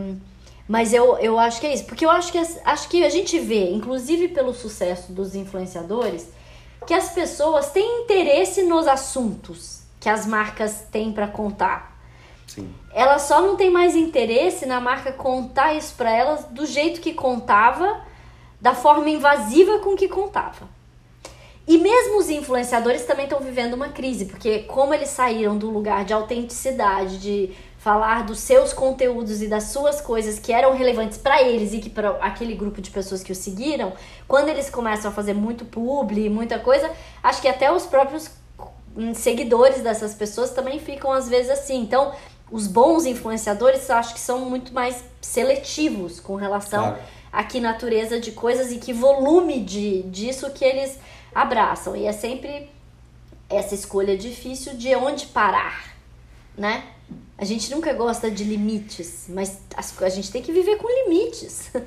[0.68, 3.38] mas eu, eu acho que é isso, porque eu acho que, acho que a gente
[3.40, 6.30] vê, inclusive pelo sucesso dos influenciadores,
[6.88, 11.98] que as pessoas têm interesse nos assuntos que as marcas têm para contar.
[12.46, 12.74] Sim.
[12.94, 17.14] Ela só não tem mais interesse na marca contar isso para elas do jeito que
[17.14, 18.02] contava,
[18.60, 20.68] da forma invasiva com que contava.
[21.66, 26.04] E mesmo os influenciadores também estão vivendo uma crise, porque como eles saíram do lugar
[26.04, 31.42] de autenticidade, de falar dos seus conteúdos e das suas coisas que eram relevantes para
[31.42, 33.94] eles e que para aquele grupo de pessoas que o seguiram,
[34.28, 36.90] quando eles começam a fazer muito publi, muita coisa,
[37.22, 38.30] acho que até os próprios
[39.16, 41.82] seguidores dessas pessoas também ficam às vezes assim.
[41.82, 42.14] Então,
[42.52, 47.02] os bons influenciadores acho que são muito mais seletivos com relação claro.
[47.32, 51.00] a que natureza de coisas e que volume de, disso que eles
[51.34, 51.96] abraçam.
[51.96, 52.70] E é sempre
[53.50, 55.94] essa escolha difícil de onde parar,
[56.58, 56.84] né?
[57.38, 59.60] A gente nunca gosta de limites, mas
[60.02, 61.72] a gente tem que viver com limites.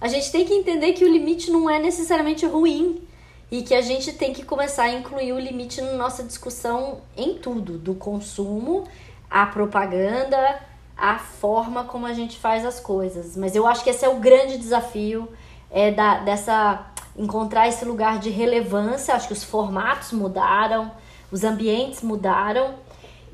[0.00, 3.02] A gente tem que entender que o limite não é necessariamente ruim
[3.50, 7.34] e que a gente tem que começar a incluir o limite na nossa discussão em
[7.34, 8.86] tudo, do consumo
[9.30, 10.60] a propaganda,
[10.96, 13.36] a forma como a gente faz as coisas.
[13.36, 15.28] Mas eu acho que esse é o grande desafio
[15.70, 16.86] é da, dessa
[17.18, 19.14] encontrar esse lugar de relevância.
[19.14, 20.90] Acho que os formatos mudaram,
[21.30, 22.74] os ambientes mudaram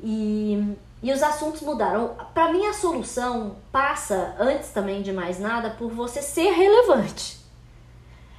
[0.03, 2.11] e, e os assuntos mudaram.
[2.33, 7.37] Para mim, a solução passa, antes também de mais nada, por você ser relevante.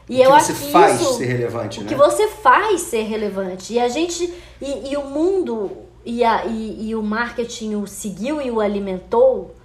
[0.08, 1.88] E o eu acho que faz isso, ser relevante, o né?
[1.88, 3.72] que você faz ser relevante.
[3.72, 5.70] E a gente e, e o mundo
[6.04, 9.55] e, a, e, e o marketing o seguiu e o alimentou,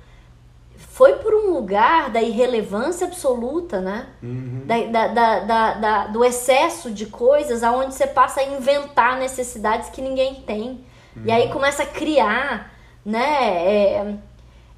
[1.02, 4.06] foi por um lugar da irrelevância absoluta, né?
[4.22, 4.66] Uhum.
[4.68, 9.99] Da, da, da, da, do excesso de coisas, aonde você passa a inventar necessidades que
[9.99, 10.86] ninguém tem.
[11.16, 11.24] Uhum.
[11.26, 12.72] E aí começa a criar,
[13.04, 13.66] né?
[13.66, 14.14] É,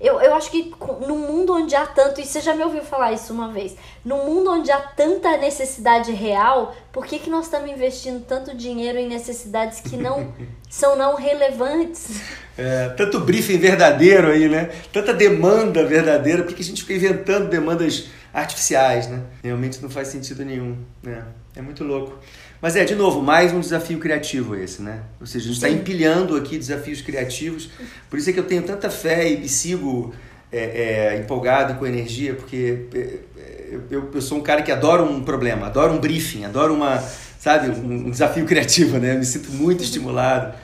[0.04, 0.74] eu, eu acho que
[1.08, 3.74] no mundo onde há tanto, e você já me ouviu falar isso uma vez,
[4.04, 8.98] no mundo onde há tanta necessidade real, por que, que nós estamos investindo tanto dinheiro
[8.98, 10.34] em necessidades que não
[10.70, 12.22] são não relevantes?
[12.58, 14.72] É, tanto briefing verdadeiro aí, né?
[14.92, 19.24] Tanta demanda verdadeira, porque a gente fica inventando demandas artificiais, né?
[19.42, 21.24] Realmente não faz sentido nenhum, né?
[21.56, 22.20] É muito louco.
[22.64, 25.02] Mas é, de novo, mais um desafio criativo esse, né?
[25.20, 27.70] Ou seja, a gente está empilhando aqui desafios criativos.
[28.10, 30.16] Por isso é que eu tenho tanta fé e sigo
[30.50, 33.00] é, é, empolgado com energia, porque é,
[33.38, 37.04] é, eu, eu sou um cara que adora um problema, adora um briefing, adora uma,
[37.38, 39.14] sabe, um, um desafio criativo, né?
[39.14, 40.56] Eu me sinto muito estimulado.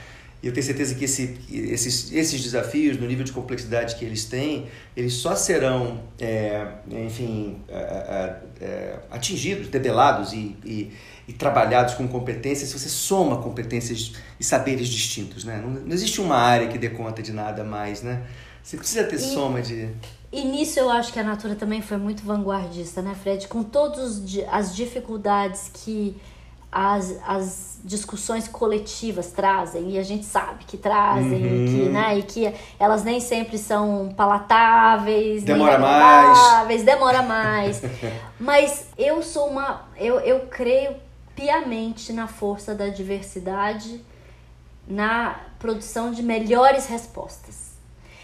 [0.41, 4.23] E eu tenho certeza que esse, esses, esses desafios, no nível de complexidade que eles
[4.23, 10.91] têm, eles só serão, é, enfim, é, atingidos, debelados e, e,
[11.29, 15.61] e, trabalhados com competências se você soma competências e saberes distintos, né?
[15.63, 18.23] Não, não existe uma área que dê conta de nada mais, né?
[18.63, 19.89] Você precisa ter e, soma de...
[20.31, 23.47] E nisso eu acho que a Natura também foi muito vanguardista, né, Fred?
[23.47, 24.21] Com todas
[24.51, 26.15] as dificuldades que
[26.71, 31.65] as, as discussões coletivas trazem, e a gente sabe que trazem, uhum.
[31.65, 31.91] e, que, uhum.
[31.91, 36.83] né, e que elas nem sempre são palatáveis, demora mais.
[36.83, 37.81] demora mais.
[38.39, 39.87] Mas eu sou uma.
[39.97, 40.95] Eu, eu creio
[41.39, 44.01] piamente na força da diversidade
[44.85, 47.69] na produção de melhores respostas.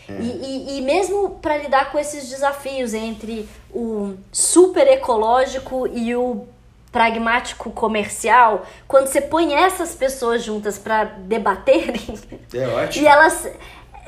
[0.10, 0.14] É.
[0.14, 6.46] E, e, e, mesmo para lidar com esses desafios entre o super ecológico e o
[6.92, 12.20] pragmático comercial, quando você põe essas pessoas juntas para debaterem,
[12.54, 13.04] é ótimo.
[13.04, 13.48] e elas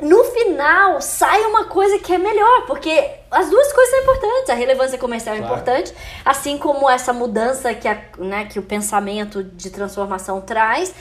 [0.01, 4.53] no final sai uma coisa que é melhor, porque as duas coisas são importantes, a
[4.53, 5.53] relevância comercial é claro.
[5.53, 5.93] é importante,
[6.23, 10.93] assim como essa mudança que, a, né, que o pensamento de transformação traz,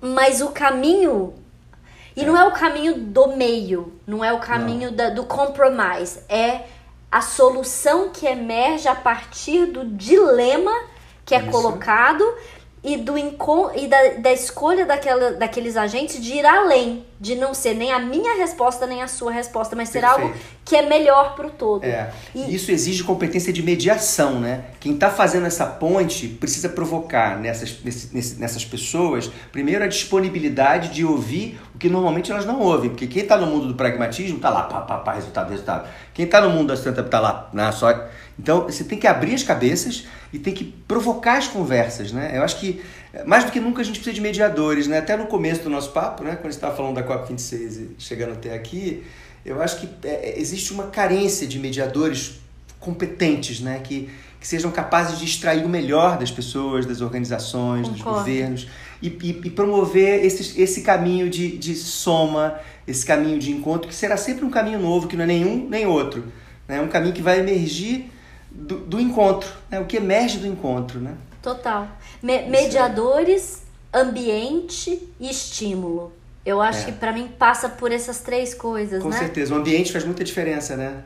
[0.00, 1.34] mas o caminho
[2.16, 2.24] e é.
[2.24, 6.62] não é o caminho do meio, não é o caminho da, do compromise, é
[7.12, 10.72] a solução que emerge a partir do dilema
[11.26, 11.50] que é Isso.
[11.50, 12.24] colocado
[12.86, 17.74] e, do e da, da escolha daquela, daqueles agentes de ir além, de não ser
[17.74, 20.22] nem a minha resposta nem a sua resposta, mas ser Perfeito.
[20.22, 21.82] algo que é melhor para o todo.
[21.82, 22.12] É.
[22.32, 24.66] E isso exige competência de mediação, né?
[24.78, 27.76] Quem está fazendo essa ponte precisa provocar nessas,
[28.38, 33.22] nessas pessoas, primeiro, a disponibilidade de ouvir o que normalmente elas não ouvem, porque quem
[33.22, 35.88] está no mundo do pragmatismo está lá, pá, pá, pá, resultado, resultado.
[36.14, 37.92] Quem está no mundo da startup está lá, na só.
[38.38, 42.32] Então, você tem que abrir as cabeças e tem que provocar as conversas, né?
[42.34, 42.82] Eu acho que
[43.24, 44.98] mais do que nunca a gente precisa de mediadores, né?
[44.98, 46.32] Até no começo do nosso papo, né?
[46.32, 49.02] Quando a gente estava falando da COP26 e chegando até aqui,
[49.44, 52.40] eu acho que é, é, existe uma carência de mediadores
[52.78, 53.80] competentes, né?
[53.82, 58.04] Que, que sejam capazes de extrair o melhor das pessoas, das organizações, Concordo.
[58.04, 58.68] dos governos
[59.00, 63.94] e, e, e, promover esse, esse caminho de, de soma, esse caminho de encontro, que
[63.94, 66.24] será sempre um caminho novo, que não é nenhum nem outro.
[66.68, 66.80] É né?
[66.80, 68.10] um caminho que vai emergir
[68.56, 69.78] do, do encontro, né?
[69.78, 70.98] o que emerge do encontro.
[70.98, 71.14] Né?
[71.42, 71.88] Total.
[72.22, 76.12] Me mediadores, ambiente e estímulo.
[76.44, 76.84] Eu acho é.
[76.84, 79.14] que para mim passa por essas três coisas, Com né?
[79.14, 79.54] Com certeza.
[79.54, 81.02] O ambiente faz muita diferença, né?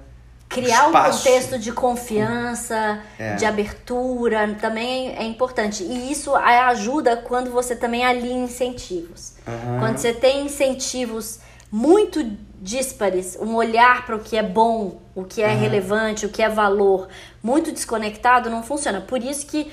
[0.49, 3.37] Criar um contexto de confiança, é.
[3.37, 5.85] de abertura, também é importante.
[5.85, 9.35] E isso ajuda quando você também alinha incentivos.
[9.47, 9.79] Uhum.
[9.79, 11.39] Quando você tem incentivos
[11.71, 12.25] muito
[12.61, 15.61] díspares, um olhar para o que é bom, o que é uhum.
[15.61, 17.09] relevante, o que é valor,
[17.43, 19.01] muito desconectado, não funciona.
[19.01, 19.71] Por isso que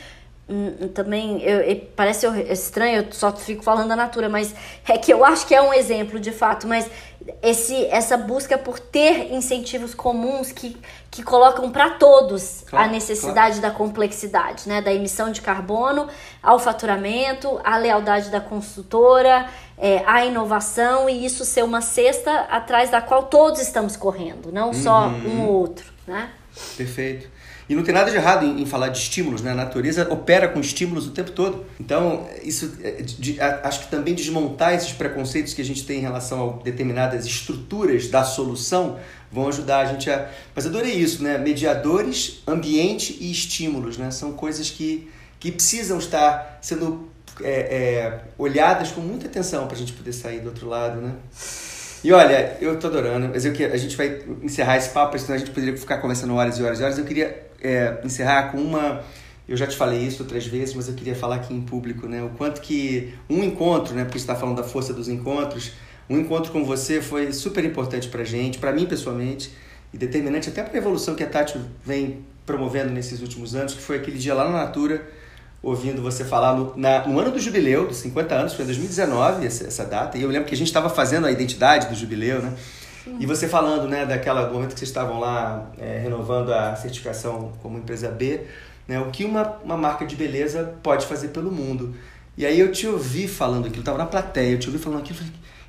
[0.93, 4.55] também eu, eu, parece estranho, eu só fico falando da natura, mas
[4.87, 6.89] é que eu acho que é um exemplo de fato, mas
[7.41, 10.77] esse, essa busca por ter incentivos comuns que,
[11.11, 13.61] que colocam para todos claro, a necessidade claro.
[13.61, 14.81] da complexidade, né?
[14.81, 16.07] da emissão de carbono,
[16.41, 22.89] ao faturamento, à lealdade da consultora, é, à inovação e isso ser uma cesta atrás
[22.89, 25.27] da qual todos estamos correndo, não só uhum.
[25.27, 25.91] um ou outro.
[26.07, 26.29] Né?
[26.77, 27.36] Perfeito.
[27.69, 29.51] E não tem nada de errado em, em, falar de estímulos, né?
[29.51, 31.65] A natureza opera com estímulos o tempo todo.
[31.79, 35.99] Então, isso é, de, de, acho que também desmontar esses preconceitos que a gente tem
[35.99, 38.97] em relação a determinadas estruturas da solução
[39.29, 40.29] vão ajudar a gente a.
[40.55, 41.37] Mas adorei isso, né?
[41.37, 44.11] Mediadores, ambiente e estímulos, né?
[44.11, 47.09] São coisas que, que precisam estar sendo
[47.41, 51.13] é, é, olhadas com muita atenção para a gente poder sair do outro lado, né?
[52.03, 55.35] E olha, eu tô adorando, mas eu que a gente vai encerrar esse papo, senão
[55.35, 56.97] a gente poderia ficar conversando horas e horas e horas.
[56.97, 59.03] Eu queria é, encerrar com uma.
[59.47, 62.21] Eu já te falei isso outras vezes, mas eu queria falar aqui em público, né?
[62.21, 64.03] O quanto que um encontro, né?
[64.03, 65.71] Porque está falando da força dos encontros,
[66.09, 69.51] um encontro com você foi super importante pra gente, para mim pessoalmente,
[69.93, 73.81] e determinante até para a evolução que a Tati vem promovendo nesses últimos anos, que
[73.81, 75.05] foi aquele dia lá na Natura,
[75.61, 79.45] ouvindo você falar no, na, no ano do jubileu, dos 50 anos, foi em 2019
[79.45, 82.41] essa, essa data, e eu lembro que a gente estava fazendo a identidade do jubileu,
[82.41, 82.53] né?
[83.19, 87.77] E você falando, né, daquela momento que vocês estavam lá é, renovando a certificação como
[87.77, 88.41] empresa B,
[88.87, 91.95] né, o que uma, uma marca de beleza pode fazer pelo mundo.
[92.37, 94.99] E aí eu te ouvi falando aquilo, eu estava na plateia, eu te ouvi falando
[94.99, 95.19] aquilo,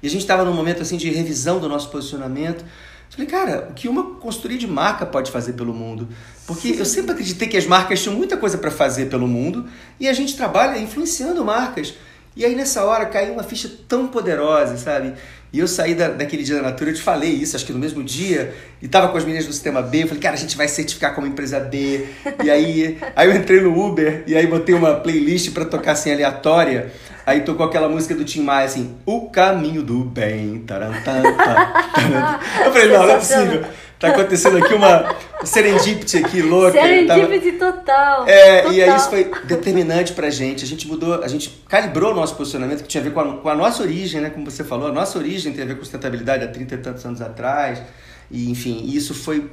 [0.02, 2.64] e a gente estava num momento assim de revisão do nosso posicionamento,
[3.10, 6.08] Falei, cara, o que uma consultoria de marca pode fazer pelo mundo?
[6.46, 9.66] Porque eu sempre acreditei que as marcas tinham muita coisa para fazer pelo mundo
[9.98, 11.94] e a gente trabalha influenciando marcas.
[12.36, 15.14] E aí nessa hora caiu uma ficha tão poderosa, sabe?
[15.52, 17.78] E eu saí da, daquele dia da Natura, eu te falei isso, acho que no
[17.78, 20.56] mesmo dia, e tava com as meninas do sistema B, eu falei, cara, a gente
[20.56, 22.06] vai certificar como empresa B.
[22.44, 26.12] E aí, aí eu entrei no Uber, e aí botei uma playlist para tocar assim,
[26.12, 26.92] aleatória.
[27.24, 30.60] Aí tocou aquela música do Tim Maia, assim, O Caminho do Bem.
[30.66, 32.40] Tarantanta, tarantanta.
[32.64, 33.64] Eu falei, não, não é possível.
[33.98, 36.80] Tá acontecendo aqui uma serendipity aqui louca.
[36.80, 37.72] Serendipity tava...
[37.72, 38.28] total.
[38.28, 38.72] É, total.
[38.72, 40.64] e aí isso foi determinante pra gente.
[40.64, 43.36] A gente mudou, a gente calibrou o nosso posicionamento, que tinha a ver com a,
[43.38, 44.30] com a nossa origem, né?
[44.30, 47.04] Como você falou, a nossa origem tem a ver com sustentabilidade há 30 e tantos
[47.04, 47.82] anos atrás.
[48.30, 49.50] E, enfim, isso foi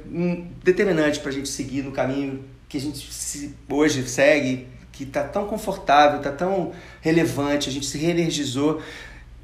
[0.62, 5.46] determinante pra gente seguir no caminho que a gente se, hoje segue, que tá tão
[5.46, 8.80] confortável, tá tão relevante, a gente se reenergizou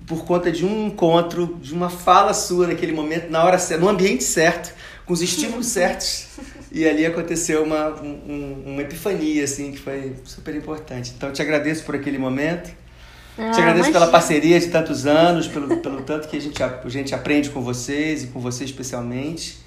[0.06, 3.88] por conta de um encontro, de uma fala sua naquele momento, na hora certa, no
[3.88, 4.74] ambiente certo
[5.12, 6.26] com os estímulos certos.
[6.72, 11.12] E ali aconteceu uma, um, uma epifania, assim, que foi super importante.
[11.14, 12.70] Então, te agradeço por aquele momento.
[13.36, 13.92] Ah, te agradeço imagina.
[13.92, 17.60] pela parceria de tantos anos, pelo, pelo tanto que a gente, a gente aprende com
[17.60, 19.60] vocês e com você especialmente.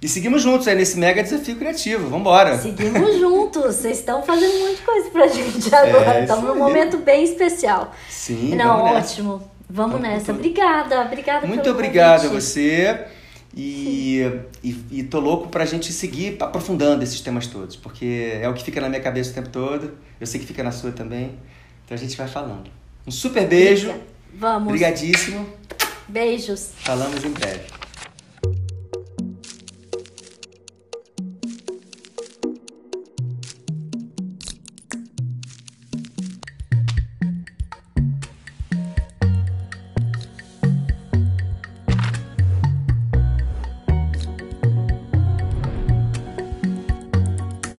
[0.00, 2.04] E seguimos juntos aí nesse mega desafio criativo.
[2.04, 2.58] Vamos embora.
[2.58, 3.76] Seguimos juntos.
[3.76, 6.14] Vocês estão fazendo um monte de coisa pra gente agora.
[6.14, 7.92] É, estamos num momento bem especial.
[8.08, 8.54] Sim.
[8.54, 9.50] Não, ótimo.
[9.68, 10.32] Vamos, vamos nessa.
[10.32, 11.02] Obrigada.
[11.02, 13.06] Obrigada Muito obrigado a você.
[13.60, 14.22] E,
[14.62, 18.62] e, e tô louco pra gente seguir aprofundando esses temas todos, porque é o que
[18.62, 19.94] fica na minha cabeça o tempo todo.
[20.20, 21.36] Eu sei que fica na sua também.
[21.84, 22.70] Então a gente vai falando.
[23.04, 23.92] Um super beijo.
[24.32, 24.68] Vamos.
[24.68, 25.44] Obrigadíssimo.
[26.06, 26.70] Beijos.
[26.76, 27.77] Falamos em breve.